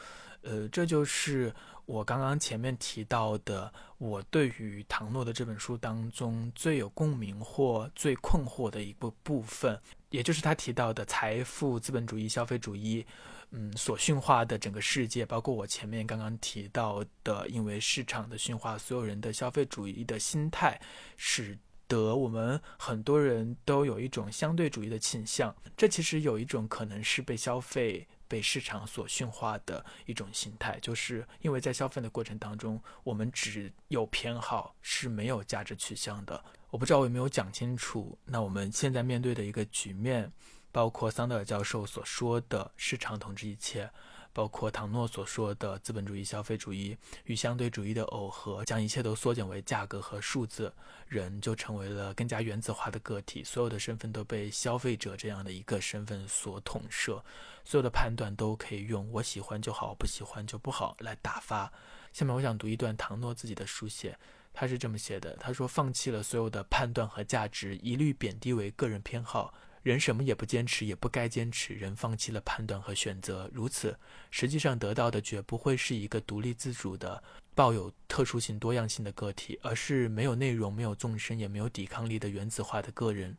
[0.42, 1.54] 呃，这就是
[1.84, 9.78] 我刚刚前面提到的，我对于唐诺的这本书当中最有共鸣或最困惑的一个部分，
[10.10, 13.04] 也就是他提到的财富、资本主义、消费主义，
[13.50, 20.80] 嗯，所驯化的整个世界，包括我前面刚刚提到的，因为市场的驯化，所有人的消费主义的心态，
[21.16, 25.54] 使得我们很多人都有一种相对主义的倾向。
[25.76, 28.06] 这其实有一种可能是被消费。
[28.32, 36.42] 被市场所驯化的一种心态，就是因为在消费的过程当中，我们只有偏好，是没有价值取向的。
[36.70, 38.18] 我不知道我有没有讲清楚。
[38.24, 40.32] 那我们现在面对的一个局面，
[40.72, 43.90] 包括桑德尔教授所说的“市场统治一切”。
[44.32, 50.72] 包括唐诺所说的资本主义、消费主义与相对主义的耦合，将一切都缩减为价格和数字，
[51.06, 57.22] 人就成为了更加原子化的个体，所有的身份都被消费者这样的一个身份所统摄，
[57.64, 61.72] 所有的判断都可以用“我喜欢就好，不喜欢就不好”来打发。
[62.12, 64.18] 下面我想读一段唐诺自己的书写，
[64.52, 69.54] 他是这么写的：他说，放弃了所有的判断和价值，一律贬低为个人偏好。
[69.82, 71.74] 人什么也不坚持，也不该坚持。
[71.74, 73.98] 人放弃了判断和选择，如此，
[74.30, 77.22] 实际上得到的绝不会是一个独立自主的、
[77.54, 83.36] 抱有特殊性、多样性的个体，而是没有内容、没有纵深、也没有抵抗力的原子化的个人。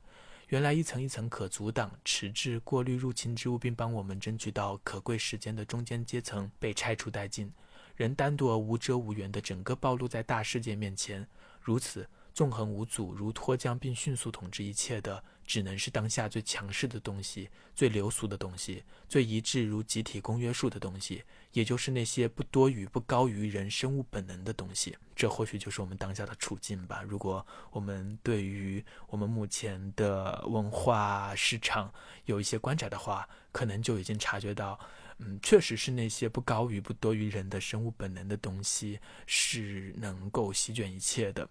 [0.50, 7.52] 原来一层一层可阻挡、迟滞、过滤入侵之物，并帮我们争取到可贵时间的中间阶层被拆除殆尽，
[7.96, 11.26] 人单独而无遮无缘的整个暴露在大世界面前，
[11.62, 15.24] 如此纵横无阻，如脱缰并迅速统治一切的。
[15.46, 24.98] 只能是当下最强势的东西，最流俗的东西，最一致如集体公约数的东西，也就是那些不多于、不高于人生物本能的东西。
[25.16, 27.04] 这或许就是我们当下的处境吧。
[27.04, 31.94] 如果我们对于我们目前的文化市场
[32.26, 34.80] 有一些观察的话，可能就已经察觉到，
[35.20, 41.48] 嗯，确实是那些不高于、不多于人的生物本能的东西是能够席卷一切的。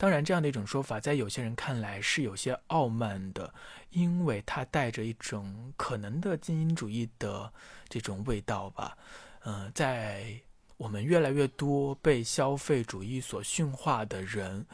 [0.00, 3.52] 当然，这样的一种说法，在有些人看来是有些傲慢的，
[3.90, 7.52] 因为它带着一种可能的精英主义的
[7.86, 8.96] 这种味道吧。
[9.44, 10.40] 嗯，在
[10.78, 14.64] 我们越来越多被消费主义所驯化的人，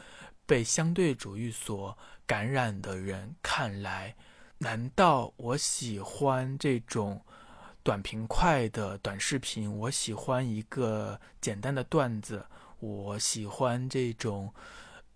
[0.45, 4.15] 被相对主义所感染的人看来，
[4.59, 7.21] 难道我喜欢这种
[7.83, 9.77] 短平快的短视频？
[9.77, 12.45] 我喜欢一个简单的段子？
[12.79, 14.53] 我喜欢这种？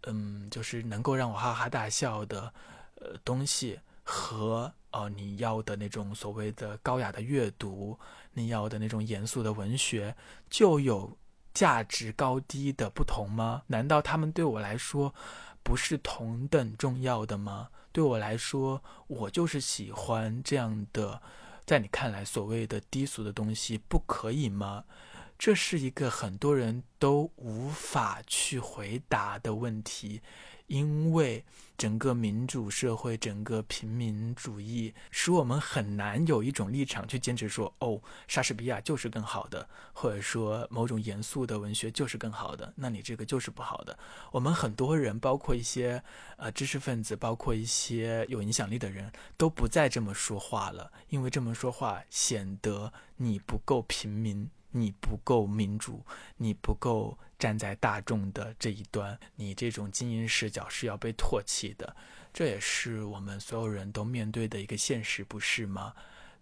[0.04, 2.54] 嗯，就是能够让我哈哈大笑的，
[2.96, 8.00] 呃，东西和呃你要的那种所谓的高雅的阅读，
[8.34, 10.16] 你要的那种严肃的文学，
[10.50, 11.18] 就有
[11.54, 13.64] 价值高低的不同吗？
[13.68, 15.14] 难道他们对我来说
[15.64, 17.70] 不是同等重要的吗？
[17.92, 21.22] 对我来说，我就是喜欢这样的，
[21.66, 24.86] 在你看来所谓的低俗的东西，不可以吗？
[25.42, 30.22] 这是一个很多人都无法去回答的问题，
[30.68, 31.44] 因为
[31.76, 43.98] 整个民主社会、整个平民主义使我们很难有一种立场去坚持说：“哦，莎士比亚就是更好的，或者说某种严肃的文学就是更好的。”那你这个就是不好的。
[44.32, 46.04] 我们很多人，包括一些
[46.38, 54.48] 呃知识分子，包括一些有影响力的人，都不再这么说话了，因为这么说话显得你不够平民。
[54.72, 56.04] 你不够民主，
[56.38, 61.96] 你不够站在大众的这一端，你这种精英视角是要被唾弃的，
[62.34, 65.94] 这也是我们所有人都面对的一个现实，不是吗？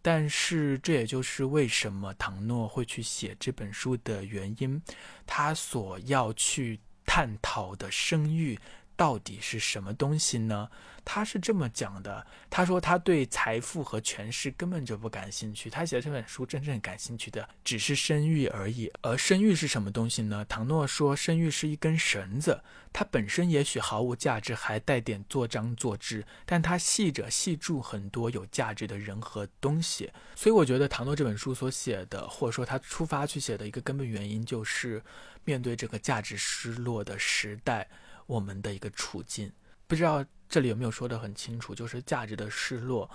[0.02, 4.82] 但是这也就是为什么唐诺会去写这本书的原因，
[5.26, 8.58] 他所要去探讨的声誉。
[9.00, 10.70] 到底是什么东西呢？
[11.06, 18.92] 他是这么讲的：他说他对财富和权势根本就不感兴趣，他写的这本书真正感兴趣的只是声誉而已。
[19.02, 20.46] 而声誉是什么东西呢？
[20.50, 30.12] 唐诺说，声誉是一根绳子，它本身也许毫无价值，还带点做章做制，但它系着系住很多有价值的人和东西。
[30.36, 35.02] 所以我觉得唐诺这本书所写的，或者说他出发去写的一个根本原因，就是
[35.46, 37.88] 面对这个价值失落的时代。
[38.30, 39.52] 我们的一个处境，
[39.88, 43.10] 不知道这里有没有说得很清楚，就是价值的失落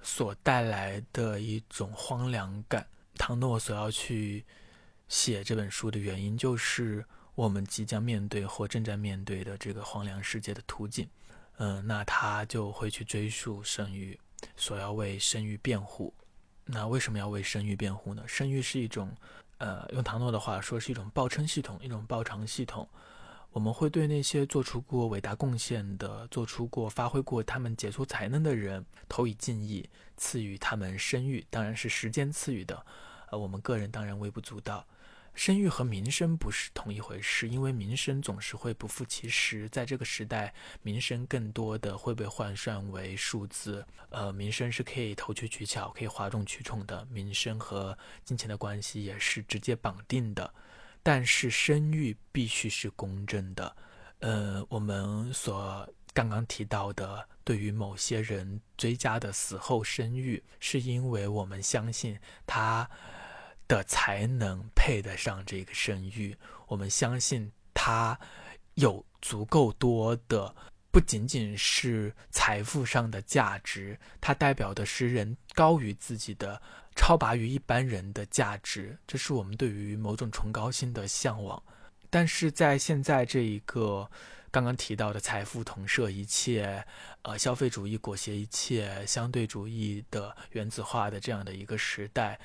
[0.00, 2.86] 所带来的一种荒凉感。
[3.18, 4.42] 唐诺所要去
[5.06, 11.06] 写这本书的原因，就是我们即将面对或正在面对的这个荒凉世界的途径。
[11.58, 14.18] 嗯，那他就会去追溯生育，
[14.56, 16.12] 所要为生育辩护。
[16.64, 18.24] 那为什么要为生育辩护呢？
[18.26, 19.14] 生育是一种，
[19.58, 22.88] 呃，用唐诺的话说，是一种报称系统，一种报偿系统。
[23.54, 32.84] 我们会对那些做出过伟大贡献的、做出过、发挥过他们杰出才能的人投以敬意，赐予他们声誉，当然是时间赐予的。
[33.30, 34.84] 呃，我们个人当然微不足道。
[35.34, 39.68] 声誉和名声不是同一回事，因为名声总是会不负其实。
[39.68, 40.52] 在这个时代，
[40.82, 43.86] 名声更多的会被换算为数字。
[44.10, 50.52] 呃，名声是可以投机取巧、可以哗众取宠的，名声和金钱的关系也是直接绑定的。
[51.04, 53.76] 但是声誉必须是公正的，
[54.20, 62.88] 呃，我们所刚刚提到的，对于某些人追加的死后声誉，是因为我们相信他
[63.68, 66.34] 的才能配得上这个声誉，
[66.68, 68.18] 我们相信他
[68.74, 70.56] 有足够多的，
[70.90, 76.62] 不仅仅是财富上的价值，它代表的是人高于自己的、
[76.94, 81.62] 超拔于一般人的价值，这是我们对于某种崇高心的向往。
[82.10, 84.10] 但是在现在这一个。
[84.54, 86.86] 刚刚提到的财富统摄一切，
[87.22, 92.38] 呃，消费主义裹挟一切，相对主义的原子化的这样的一个时代，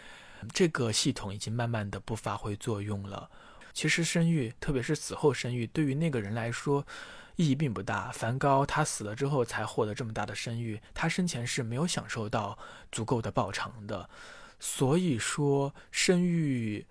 [0.51, 3.29] 这个系统已经慢慢的不发挥作用了。
[3.73, 6.83] 其实生育，特别是死后生育，对于那个人来说
[7.35, 8.09] 意义并不大。
[8.11, 12.57] 梵高他死了之后才获得这么大的声誉，他生前是没有享受到
[12.91, 14.09] 足够的报偿的。
[14.59, 16.85] 所以说，生育，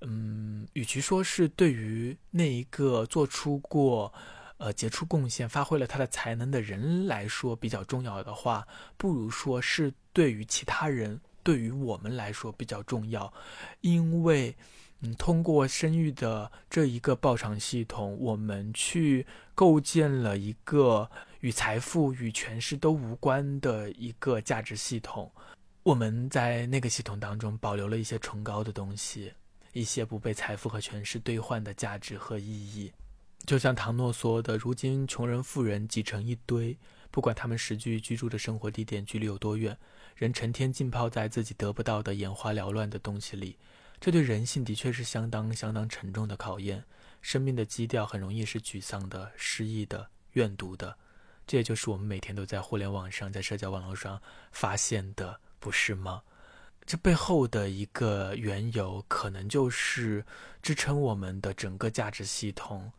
[0.00, 4.12] 嗯，与其说是对于那一个做出过。
[4.60, 8.66] 呃，杰出贡献、发挥了他的才能的人来说比较重要的话，
[8.96, 13.32] 不如说是对于其他人、对于我们来说比较重要，
[13.82, 14.56] 因为，
[14.98, 21.08] 嗯，通过生育的这一个报偿系统，我们去构建了一个
[21.38, 25.30] 与财富与权势都无关的一个价值系统。
[25.88, 29.32] 我们在那个系统当中保留了一些崇高的东西，
[29.72, 32.92] 一些不被财富和权势兑换的价值和意义。
[33.46, 36.76] 就像唐诺说的，如今穷人富人挤成一堆，
[37.10, 39.74] 不管他们实际居住的生活地点距离有多远，
[40.14, 43.56] 人成天浸泡在自己得不到的眼花缭乱的东西里，
[43.98, 46.84] 这对人性的确是相当相当沉重的考验。
[47.22, 50.98] 生命的基调很容易是沮丧的、失意的、怨毒的，
[51.46, 54.20] 这也就是我们每天都在互联网上、在社交网络上
[54.52, 56.22] 发现的，不是吗？
[56.86, 60.24] 这背后的一个缘由，可能就是
[60.62, 62.90] 支撑我们的整个价值系统。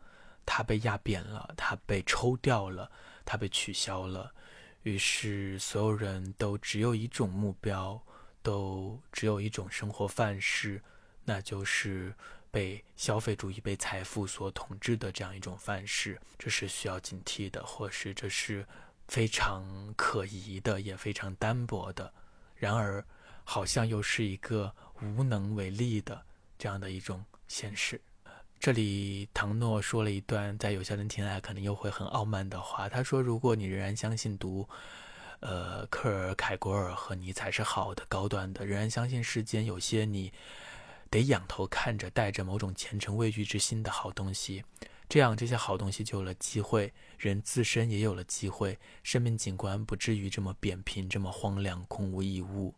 [0.46, 2.90] 它被压扁了，它被抽掉了，
[3.24, 4.32] 它被取消了，
[4.82, 8.00] 于是所有人都只有一种目标，
[8.42, 10.82] 都只有一种生活范式，
[11.24, 12.12] 那就是
[12.50, 16.18] 被消费主义、被财富所统治的这样一种范式。
[16.38, 18.66] 这是需要警惕的，或是这是
[19.06, 22.12] 非常可疑的，也非常单薄的。
[22.60, 23.02] 然而，
[23.42, 26.22] 好像又是一个无能为力的
[26.58, 27.98] 这样的一种现实。
[28.60, 32.86] 这里，唐诺说了一段在有些人听来可能又会很傲慢的话。
[32.86, 34.68] 他说：“如果你仍然相信读，
[35.40, 40.30] 呃，克尔凯郭尔和尼采是好的、高端的，仍然相信世间有些你
[41.08, 44.62] 得仰头看着、带着某种虔诚畏惧之心的好东西，
[45.10, 52.72] 这样这些好东西就有了机会，人自身也有了机会，生命景观不至于这么扁平、这么荒凉、空无一物。”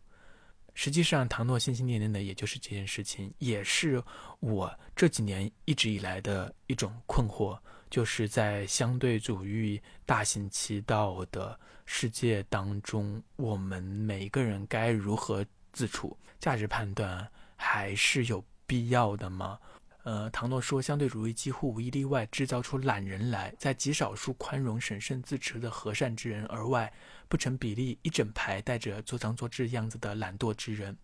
[0.73, 4.03] 实际上，唐诺心心念念的也就是这件事情，也是
[4.41, 7.59] 我这几年一直以来的一种困惑，
[7.91, 16.17] 就是在相对主义大行其道的世界当中，我们每一个人该如何自处？
[16.41, 19.59] 价值判断还是有必要的吗？
[20.05, 26.93] 呃，唐诺说，相对主义几乎无一例外制造出懒人来，在极少数宽容、审慎自持的和善之人而外。
[27.29, 30.97] 不成比例，一整排带着做张做智样子的懒惰之人。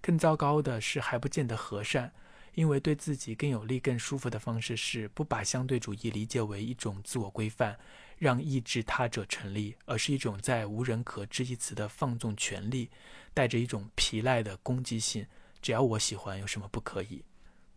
[0.00, 2.10] 更糟糕的是，还不见得和善，
[2.54, 7.78] 因为对自己更有利、更舒服的方式是不把相对主义理解为一种自我规范，
[8.16, 12.90] 让抑制他者成立，而是一种在无人可知一词的放纵权利，
[13.34, 15.26] 带着一种疲赖的攻击性。
[15.60, 17.22] 只要我喜欢，有什么不可以？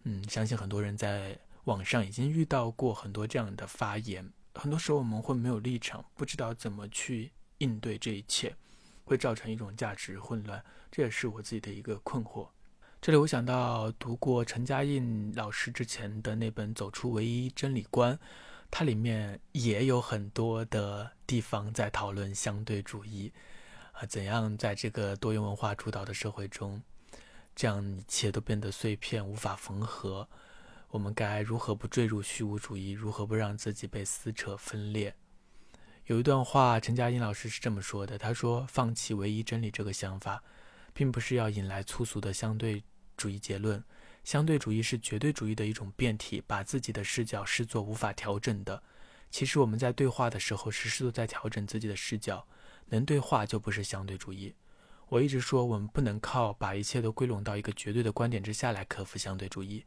[0.03, 4.31] 嗯，相信很多人在网上已经遇到过很多这样的发言。
[4.55, 7.31] 很多时候我们会没有立场，不知道怎么去。
[7.61, 8.55] 应对这一切，
[9.03, 12.49] 会造成一种价值混乱，这也是我自己的一个困惑。
[12.99, 18.15] 这里我想到读过陈嘉映老师之前的那本《走出唯一真理观》，
[18.71, 23.31] 它里面也有很多的地方在讨论相对主义
[23.91, 26.81] 啊，怎样在这个多元文化主导的社会中，
[27.61, 30.27] 这样一切都变得碎片无法缝合，
[30.89, 32.89] 我们该如何不坠入虚无主义？
[32.89, 35.13] 如何不让自己被撕扯分裂？
[36.07, 40.43] 有一段话，陈嘉映老师是这么说的：“他说，放弃唯一真理这个想法，
[40.91, 42.83] 并不是要引来粗俗的相对
[43.15, 43.83] 主义结论。
[44.23, 48.81] 相对主义是绝对主义的一种变体，把自己的视角视作无法调整的。
[49.29, 52.47] 其实我们在对话的时候，时时都在调整自己的视角。
[52.87, 54.55] 能对话就不是相对主义。
[55.11, 59.83] 我一直说，我们不能靠把一切都归拢到一个绝对的观点之下来克服相对主义。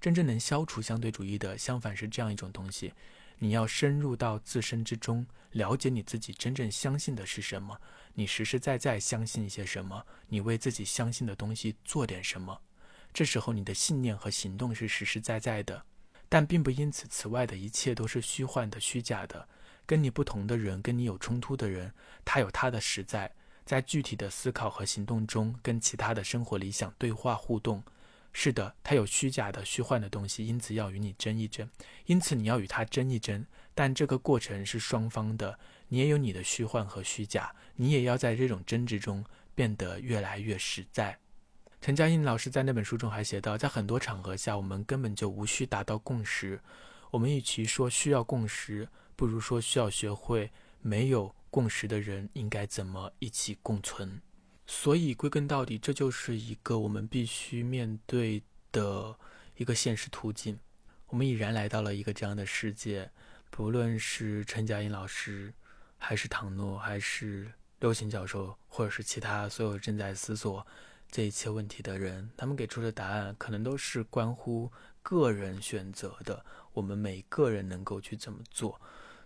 [0.00, 2.94] 真正能消除相对主义的，相反是这样一种东西。”
[3.38, 7.78] 你要深入到自身之中，了解你自己真正相信的是什么，
[8.14, 12.58] 你实实在在相信一些什么，你为自己相信的东西做点什么。
[13.12, 15.84] 这时候，你的信念和行动是实实在在的，
[16.30, 19.46] 但并不因此，此外的一切都是虚幻的、虚假的。
[19.84, 21.92] 跟你不同的人，跟你有冲突的人，
[22.24, 23.30] 他有他的实在，
[23.64, 27.82] 在具体的思考和行动中，跟其他的生活理想对话互动。
[28.32, 31.68] 是的，他有虚假的、虚幻的东西，因此要与你争一争，
[32.06, 33.44] 因此你要与他争一争。
[33.74, 35.58] 但这个过程是双方的，
[35.88, 39.22] 你也有你的虚幻和虚假，你也要在这种争执中
[39.54, 41.18] 变得越来越实在。
[41.80, 46.60] 陈嘉映老师在那本书中还写到，在很多场合下，我们根本就无需达到共识。
[47.10, 50.50] 我们与其说需要共识，不如说需要学会
[50.80, 54.22] 没有共识的人应该怎么一起共存。
[54.66, 58.42] 所以归根到底，这就是一个我们必须面对
[58.72, 59.18] 的
[59.56, 60.58] 一个现实途径。
[61.08, 63.10] 我们已然来到了一个这样的世界，
[63.50, 65.52] 不论是陈嘉映老师，
[65.98, 70.66] 还是唐诺，还是刘行教授，或者是其他所有正在思索。
[71.10, 74.72] 这一切问题的人，他们给出的答案可能都是关乎
[75.02, 76.42] 个人选择的。
[76.72, 78.80] 我们每个人能够去怎么做？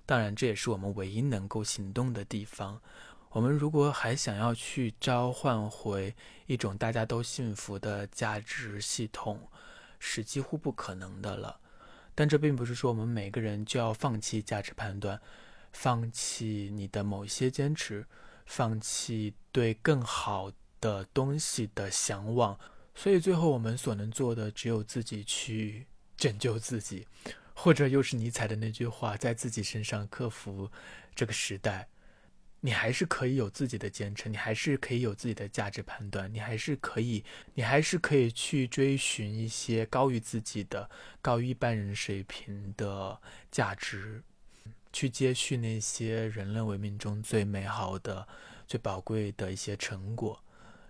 [0.07, 2.81] 当然，这也是我们唯一能够行动的地方。
[3.31, 6.15] 我们如果还想要去召唤回
[6.47, 9.51] 一种大家都幸福的价值系统，
[9.99, 11.61] 是几乎不可能的了。
[12.15, 15.21] 但这并不是说我们每个人就要放弃价值判断，
[15.73, 18.07] 放弃你的某些坚持，
[18.47, 20.51] 放弃对更好。
[20.79, 22.57] 的东西的向往，
[22.95, 25.87] 所以最后我们所能做的只有自己去
[26.19, 27.09] 拯救自己，
[27.57, 30.71] 或者又是尼采的那句话，在自己身上克服
[31.15, 31.89] 这个时代。
[32.61, 40.91] 你还是可以有自己的坚持，你还是可以有自己的价值判断，你还是可以，你还是可以去追寻一些高于自己的、
[41.23, 43.21] 高于一般人水平的
[43.53, 44.23] 价值，
[44.93, 48.27] 去接续那些人类文明中最美好的、
[48.67, 50.43] 最宝贵的一些成果。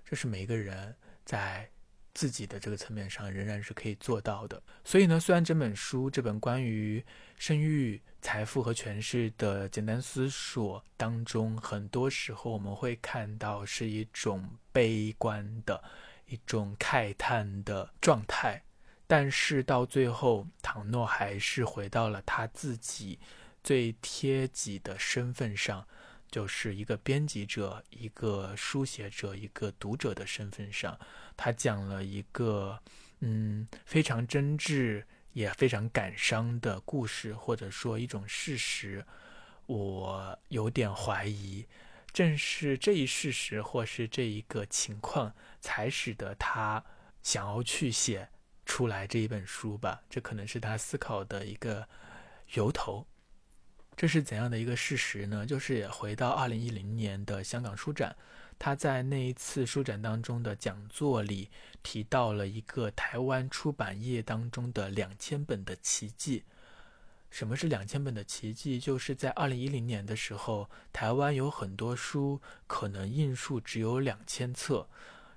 [0.05, 0.95] 这是每一个人
[1.25, 1.69] 在
[2.17, 4.61] 自己的这个层面上仍然是可以做到的。
[4.83, 7.05] 所以呢，虽然这本书这本关于
[7.37, 15.85] 生育、财富和权势的简单思索当中，很多时候我们会看到是一种悲观的、
[16.27, 18.63] 一种慨叹的状态，
[19.07, 23.19] 但是到最后，唐诺还是回到了他自己
[23.63, 25.87] 最贴己的身份上。
[26.31, 30.99] 就是一个编辑者、一个书写者、一个读者的身份上，
[31.37, 32.81] 他讲了一个
[33.21, 39.05] 嗯非常真挚也非常感伤的故事，或者说一种事实。
[39.67, 41.67] 我有点怀疑，
[42.13, 46.85] 正是这一事实或是这一个情况，才使得他
[47.23, 48.29] 想要去写
[48.65, 50.03] 出来这一本书吧。
[50.09, 51.89] 这可能是他思考的一个
[52.55, 53.05] 由头。
[53.97, 55.47] 这是怎样的一个事实呢？
[55.47, 58.15] 就是回到二零一零年的香港书展，
[58.59, 61.49] 他在那一次书展当中的讲座里
[61.83, 66.45] 提到了一个台湾出版业当中的两千本的奇迹。
[67.31, 68.79] 什么是两千本的奇迹？
[68.79, 74.87] 就是在二零一零年的时候，台湾有很多书可能印数只有两千册，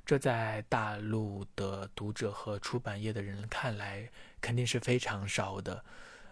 [0.05, 4.09] 这在大陆的读者和出版业的人看来
[4.41, 5.83] 肯定是非常少的。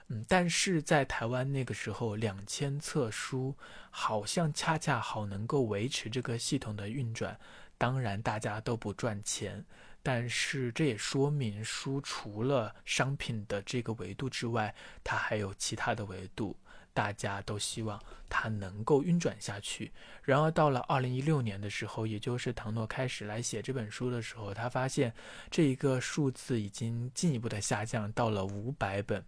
[0.10, 3.56] 嗯，但是在台湾那个时候，两千册书
[3.90, 7.38] 好像恰恰好能够维持这个系统的运转。
[7.78, 9.66] 当然，大家都不赚钱，
[10.02, 16.58] 但是这也说明书除了商品的这个维度之外，它还有其他的维度。
[16.94, 19.92] 大家都希望它能够运转下去。
[20.24, 25.14] 然而，到了二零一六年的时候，也就是唐诺开始来写这本书的时候，他发现
[25.52, 29.24] 这一个数字已经进一步的下降到了五百本。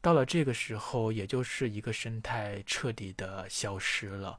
[0.00, 4.38] 到了这个时候，也就是一个生态彻底的消失了，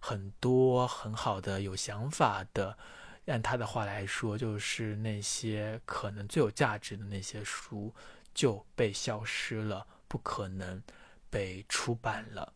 [0.00, 2.78] 很多很好的有想法的，
[3.26, 7.94] 按他的话来说，就是那些可能最有价值的那些书
[8.32, 10.82] 就被消失了，不可能
[11.28, 12.52] 被出版了。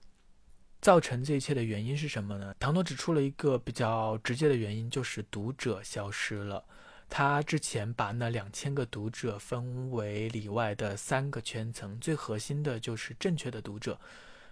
[0.80, 2.54] 造成这一切的原因是什么呢？
[2.58, 6.64] 唐诺指出了一个比较直接的原因，就是读者消失了。
[7.08, 13.98] 他之前把那两千个读者分为里外的三个圈层，最核心的就是正确的读者，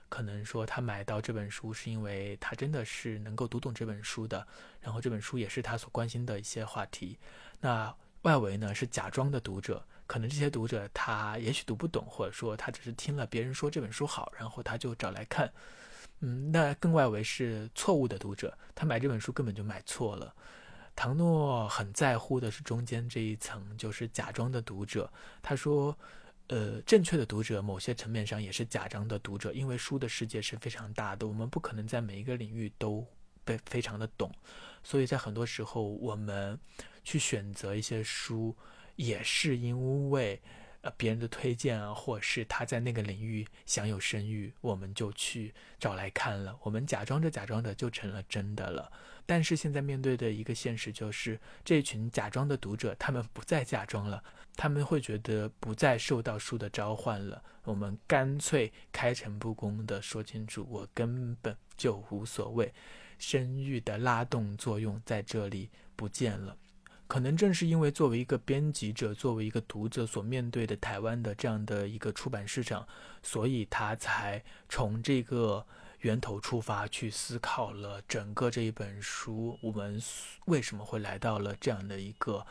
[0.08, 4.46] 可能说他买到这本书是因为他真的是能够读懂这本书的，
[4.80, 7.18] 然后这本书也是他所关心的一些话题。
[7.60, 15.52] 那外围呢是假装的读者，可能这些读者他也许读不懂，或者说他只是听了别人说这本书好，然后他就找来看。
[16.20, 20.32] 嗯，那更外围是错误的读者，他买这本书根本就买错了。
[20.96, 25.12] 唐诺很在乎的是中间这一层，就是假装的读者。
[25.42, 25.96] 他说
[26.48, 33.04] ：“呃，正确的读者，某些层面上也是假装的读者，因为书的世界是非常大的，我们不可能在每一个领域都
[33.44, 34.30] 被非常的懂，
[34.82, 36.58] 所以在很多时候，我们
[37.02, 38.56] 去选择一些书，
[38.96, 40.40] 也是因为，
[40.84, 46.56] 呃别人的推荐啊，或是他在那个领域享有声誉，我们就去找来看了。
[46.62, 48.92] 我们假装着假装着就成了真的了。
[49.26, 54.22] 但是现在面对的一个现实就是，这群假装的读者他们不再假装了，
[54.54, 57.42] 他们会觉得不再受到书的召唤了。
[57.62, 62.74] 我们干脆开诚布公的说清楚，我根本就无所谓，
[63.18, 66.58] 声誉的拉动作用在这里不见了。
[67.14, 72.88] 可能正是因为作为一个编辑者，作为一个读者所面对的台湾的这样的一个出版市场，
[73.22, 75.64] 所以他才从这个
[76.00, 80.02] 源头出发去思考了整个这一本书，我们
[80.46, 82.44] 为什么会来到了这样的一个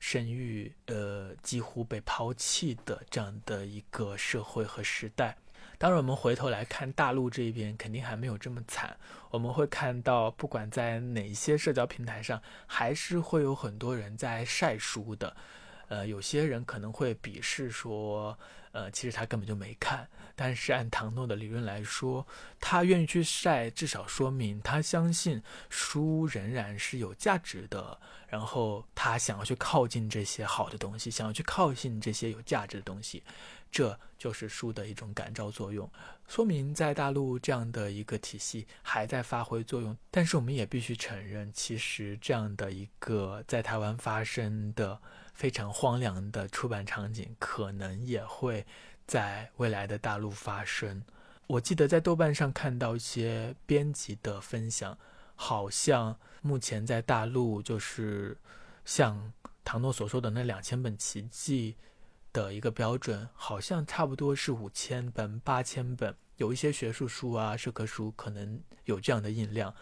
[0.00, 5.38] 声誉呃几乎被抛弃的这样的一个社会和时代。
[5.78, 8.96] 当然，我们回头来看大陆这边，肯定还没有这么惨。
[9.30, 15.36] 我们会看到，不管在哪些社交平台上，还是会有很多人在晒书的。
[15.86, 18.36] 呃，有些人可能会鄙视说，
[18.72, 20.06] 呃，其实他根本就没看。
[20.34, 22.26] 但是按唐诺的理论来说，
[22.60, 27.98] 他愿意去晒，至少说明他相信书仍然是有价值的。
[28.28, 33.22] 然后他想要去靠近这些好的东西，想要去靠近这些有价值的东西。
[33.70, 35.88] 这就是书的一种感召作用，
[36.26, 39.96] 说明在大陆这样的一个体系还在发挥作用。
[40.10, 45.00] 但是我们也必须承认，其实这样的一个在台湾发生的
[45.34, 48.66] 非常荒凉的出版场景，可能也会
[49.06, 51.02] 在未来的大陆发生。
[51.46, 54.98] 我记得在豆瓣上看到一些编辑的分享，
[55.36, 58.36] 好像目前在大陆就是
[58.84, 59.32] 像
[59.64, 61.76] 唐诺所说的那两千本奇迹。
[62.38, 69.74] 的一个标准好像差不多是五千本、八千本，有一些学术书啊、社科书可能有这样的印量，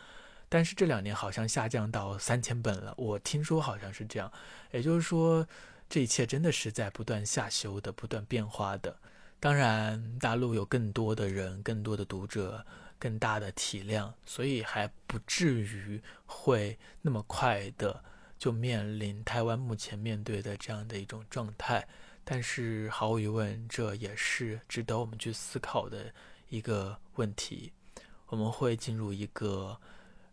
[0.48, 2.94] 但是这两年好像下降到三千本了。
[2.96, 4.32] 我听说好像是这样，
[4.72, 5.46] 也就是说，
[5.86, 8.96] 这一切真的是在不断下修的、不断变化的。
[9.38, 12.64] 当然，大陆有更多的人、更多的读者、
[12.98, 18.02] 更大的体量，所以还不至于会那么快的
[18.38, 21.86] 就面临台湾目前面对的这样的一种状态。
[22.28, 26.12] 但是毫无疑问，这也是值得我们去思考的
[26.48, 27.72] 一个问题。
[28.26, 29.80] 我们会进入一个，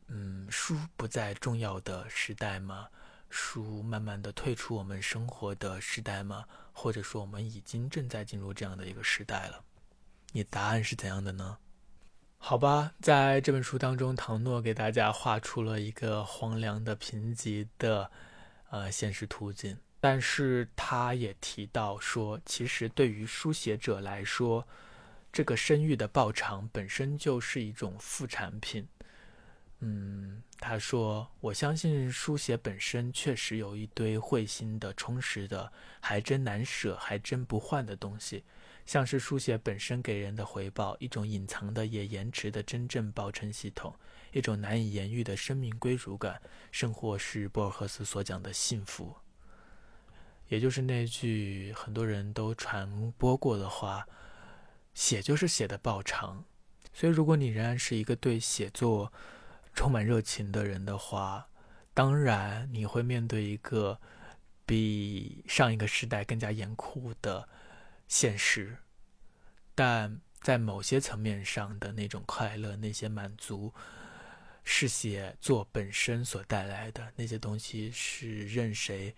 [0.08, 2.88] 嗯，书不再重要的时代吗？
[3.30, 6.46] 书慢慢的退出我们生活的时代吗？
[6.72, 9.64] 或者说，我们已经正在进入这样的一个时代了？
[10.32, 11.60] 你答案是怎样的呢？
[12.40, 18.10] 好吧，在这本书当中，唐诺给大家画出了一个荒凉的、贫瘠的，
[18.72, 19.78] 呃，现实图景。
[20.04, 24.68] 但是他也提到说，其实对于书写者来说，
[25.32, 28.86] 这个声誉的报偿本身就是一种副产品。
[29.80, 38.44] 嗯，他说：“我相信书写本身确实有一堆会心的、充实的，还真难舍、还真不换的东西，
[38.86, 43.96] 像是书写本身给人的回报，一种隐藏的也延迟的真正报称系统，
[44.34, 46.42] 一种难以言喻的生命归属感，
[46.74, 49.16] 甚或是博尔赫斯所讲的幸福。”
[50.48, 54.08] 也就是那句很多人都传播过的话
[54.94, 56.46] ：“写就是写的报偿。”
[56.94, 59.12] 所以，如果你仍然是一个对写作
[59.74, 61.48] 充满热情的人的话，
[61.94, 64.00] 当然你会面对一个
[64.66, 67.50] 比上一个时代更加严酷的
[68.08, 68.78] 现实。
[69.74, 73.74] 但在某些层面上的那种快乐、那些满足，
[74.64, 79.16] 是写作本身所带来的那些东西，是任谁。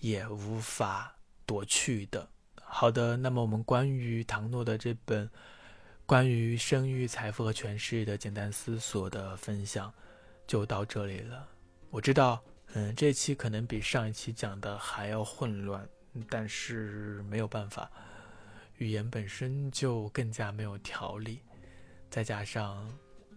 [0.00, 2.28] 也无法夺去的。
[2.62, 5.28] 好的，那么我们关于唐诺的这本
[6.04, 9.92] 关于生育、财富和权势的简单思索的分享
[10.46, 11.48] 就到这里了。
[11.90, 12.42] 我知道，
[12.74, 15.88] 嗯，这期可能比上一期讲的还要混乱，
[16.28, 17.90] 但是没有办法，
[18.76, 21.40] 语言本身就更加没有条理，
[22.10, 22.86] 再加上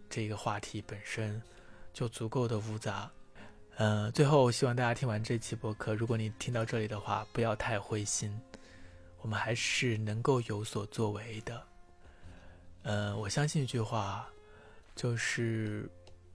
[0.09, 1.41] 这个话题本身
[1.93, 3.09] 就足够的复杂。
[3.77, 8.31] 嗯，最后希望大家听完这期播客，如果你听到这里的话，不要太灰心，
[9.21, 11.63] 我们还是能够有所作为的。
[12.83, 14.27] 嗯，我相信一句话，
[14.95, 15.89] 就是，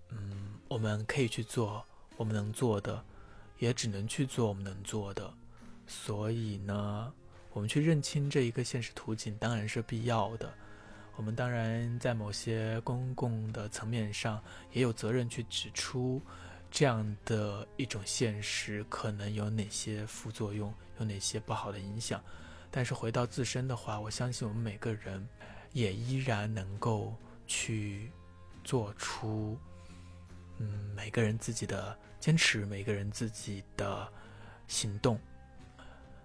[0.09, 1.85] 嗯，我们可以去做
[2.17, 3.05] 我们能做的，
[3.59, 5.33] 也只能去做我们能做的。
[5.87, 7.13] 所以呢，
[7.53, 10.53] 我们去认清这一个现实图景当然是必要的。
[11.15, 16.21] 我们当然在某些公共的层面上也有责任去指出。
[16.77, 22.23] 这样的一种现实可能有哪些副作用，有哪些不好的影响？
[22.71, 25.27] 但是回到自身的话，我相信我们每个人
[25.73, 27.17] 也依然能够
[27.47, 28.13] 去
[28.63, 29.59] 做出，
[30.59, 34.07] 嗯，每个人自己的坚持，每个人自己的
[34.69, 35.19] 行动。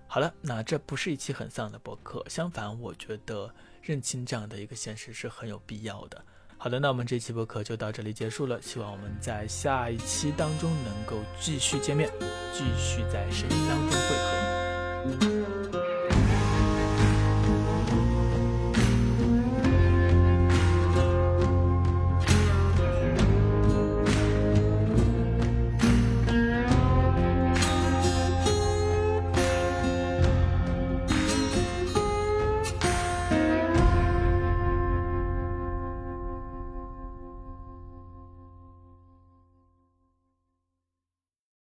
[0.06, 6.26] 好了，那这不是一期很丧的博客，相反，我觉得认清这样的一个现实是很有必要的。
[6.64, 12.07] 好的，那我们这期播客就到这里结束了，希望我们在下一期当中能够继续见面，
[12.53, 15.61] 继续在声音当中汇合。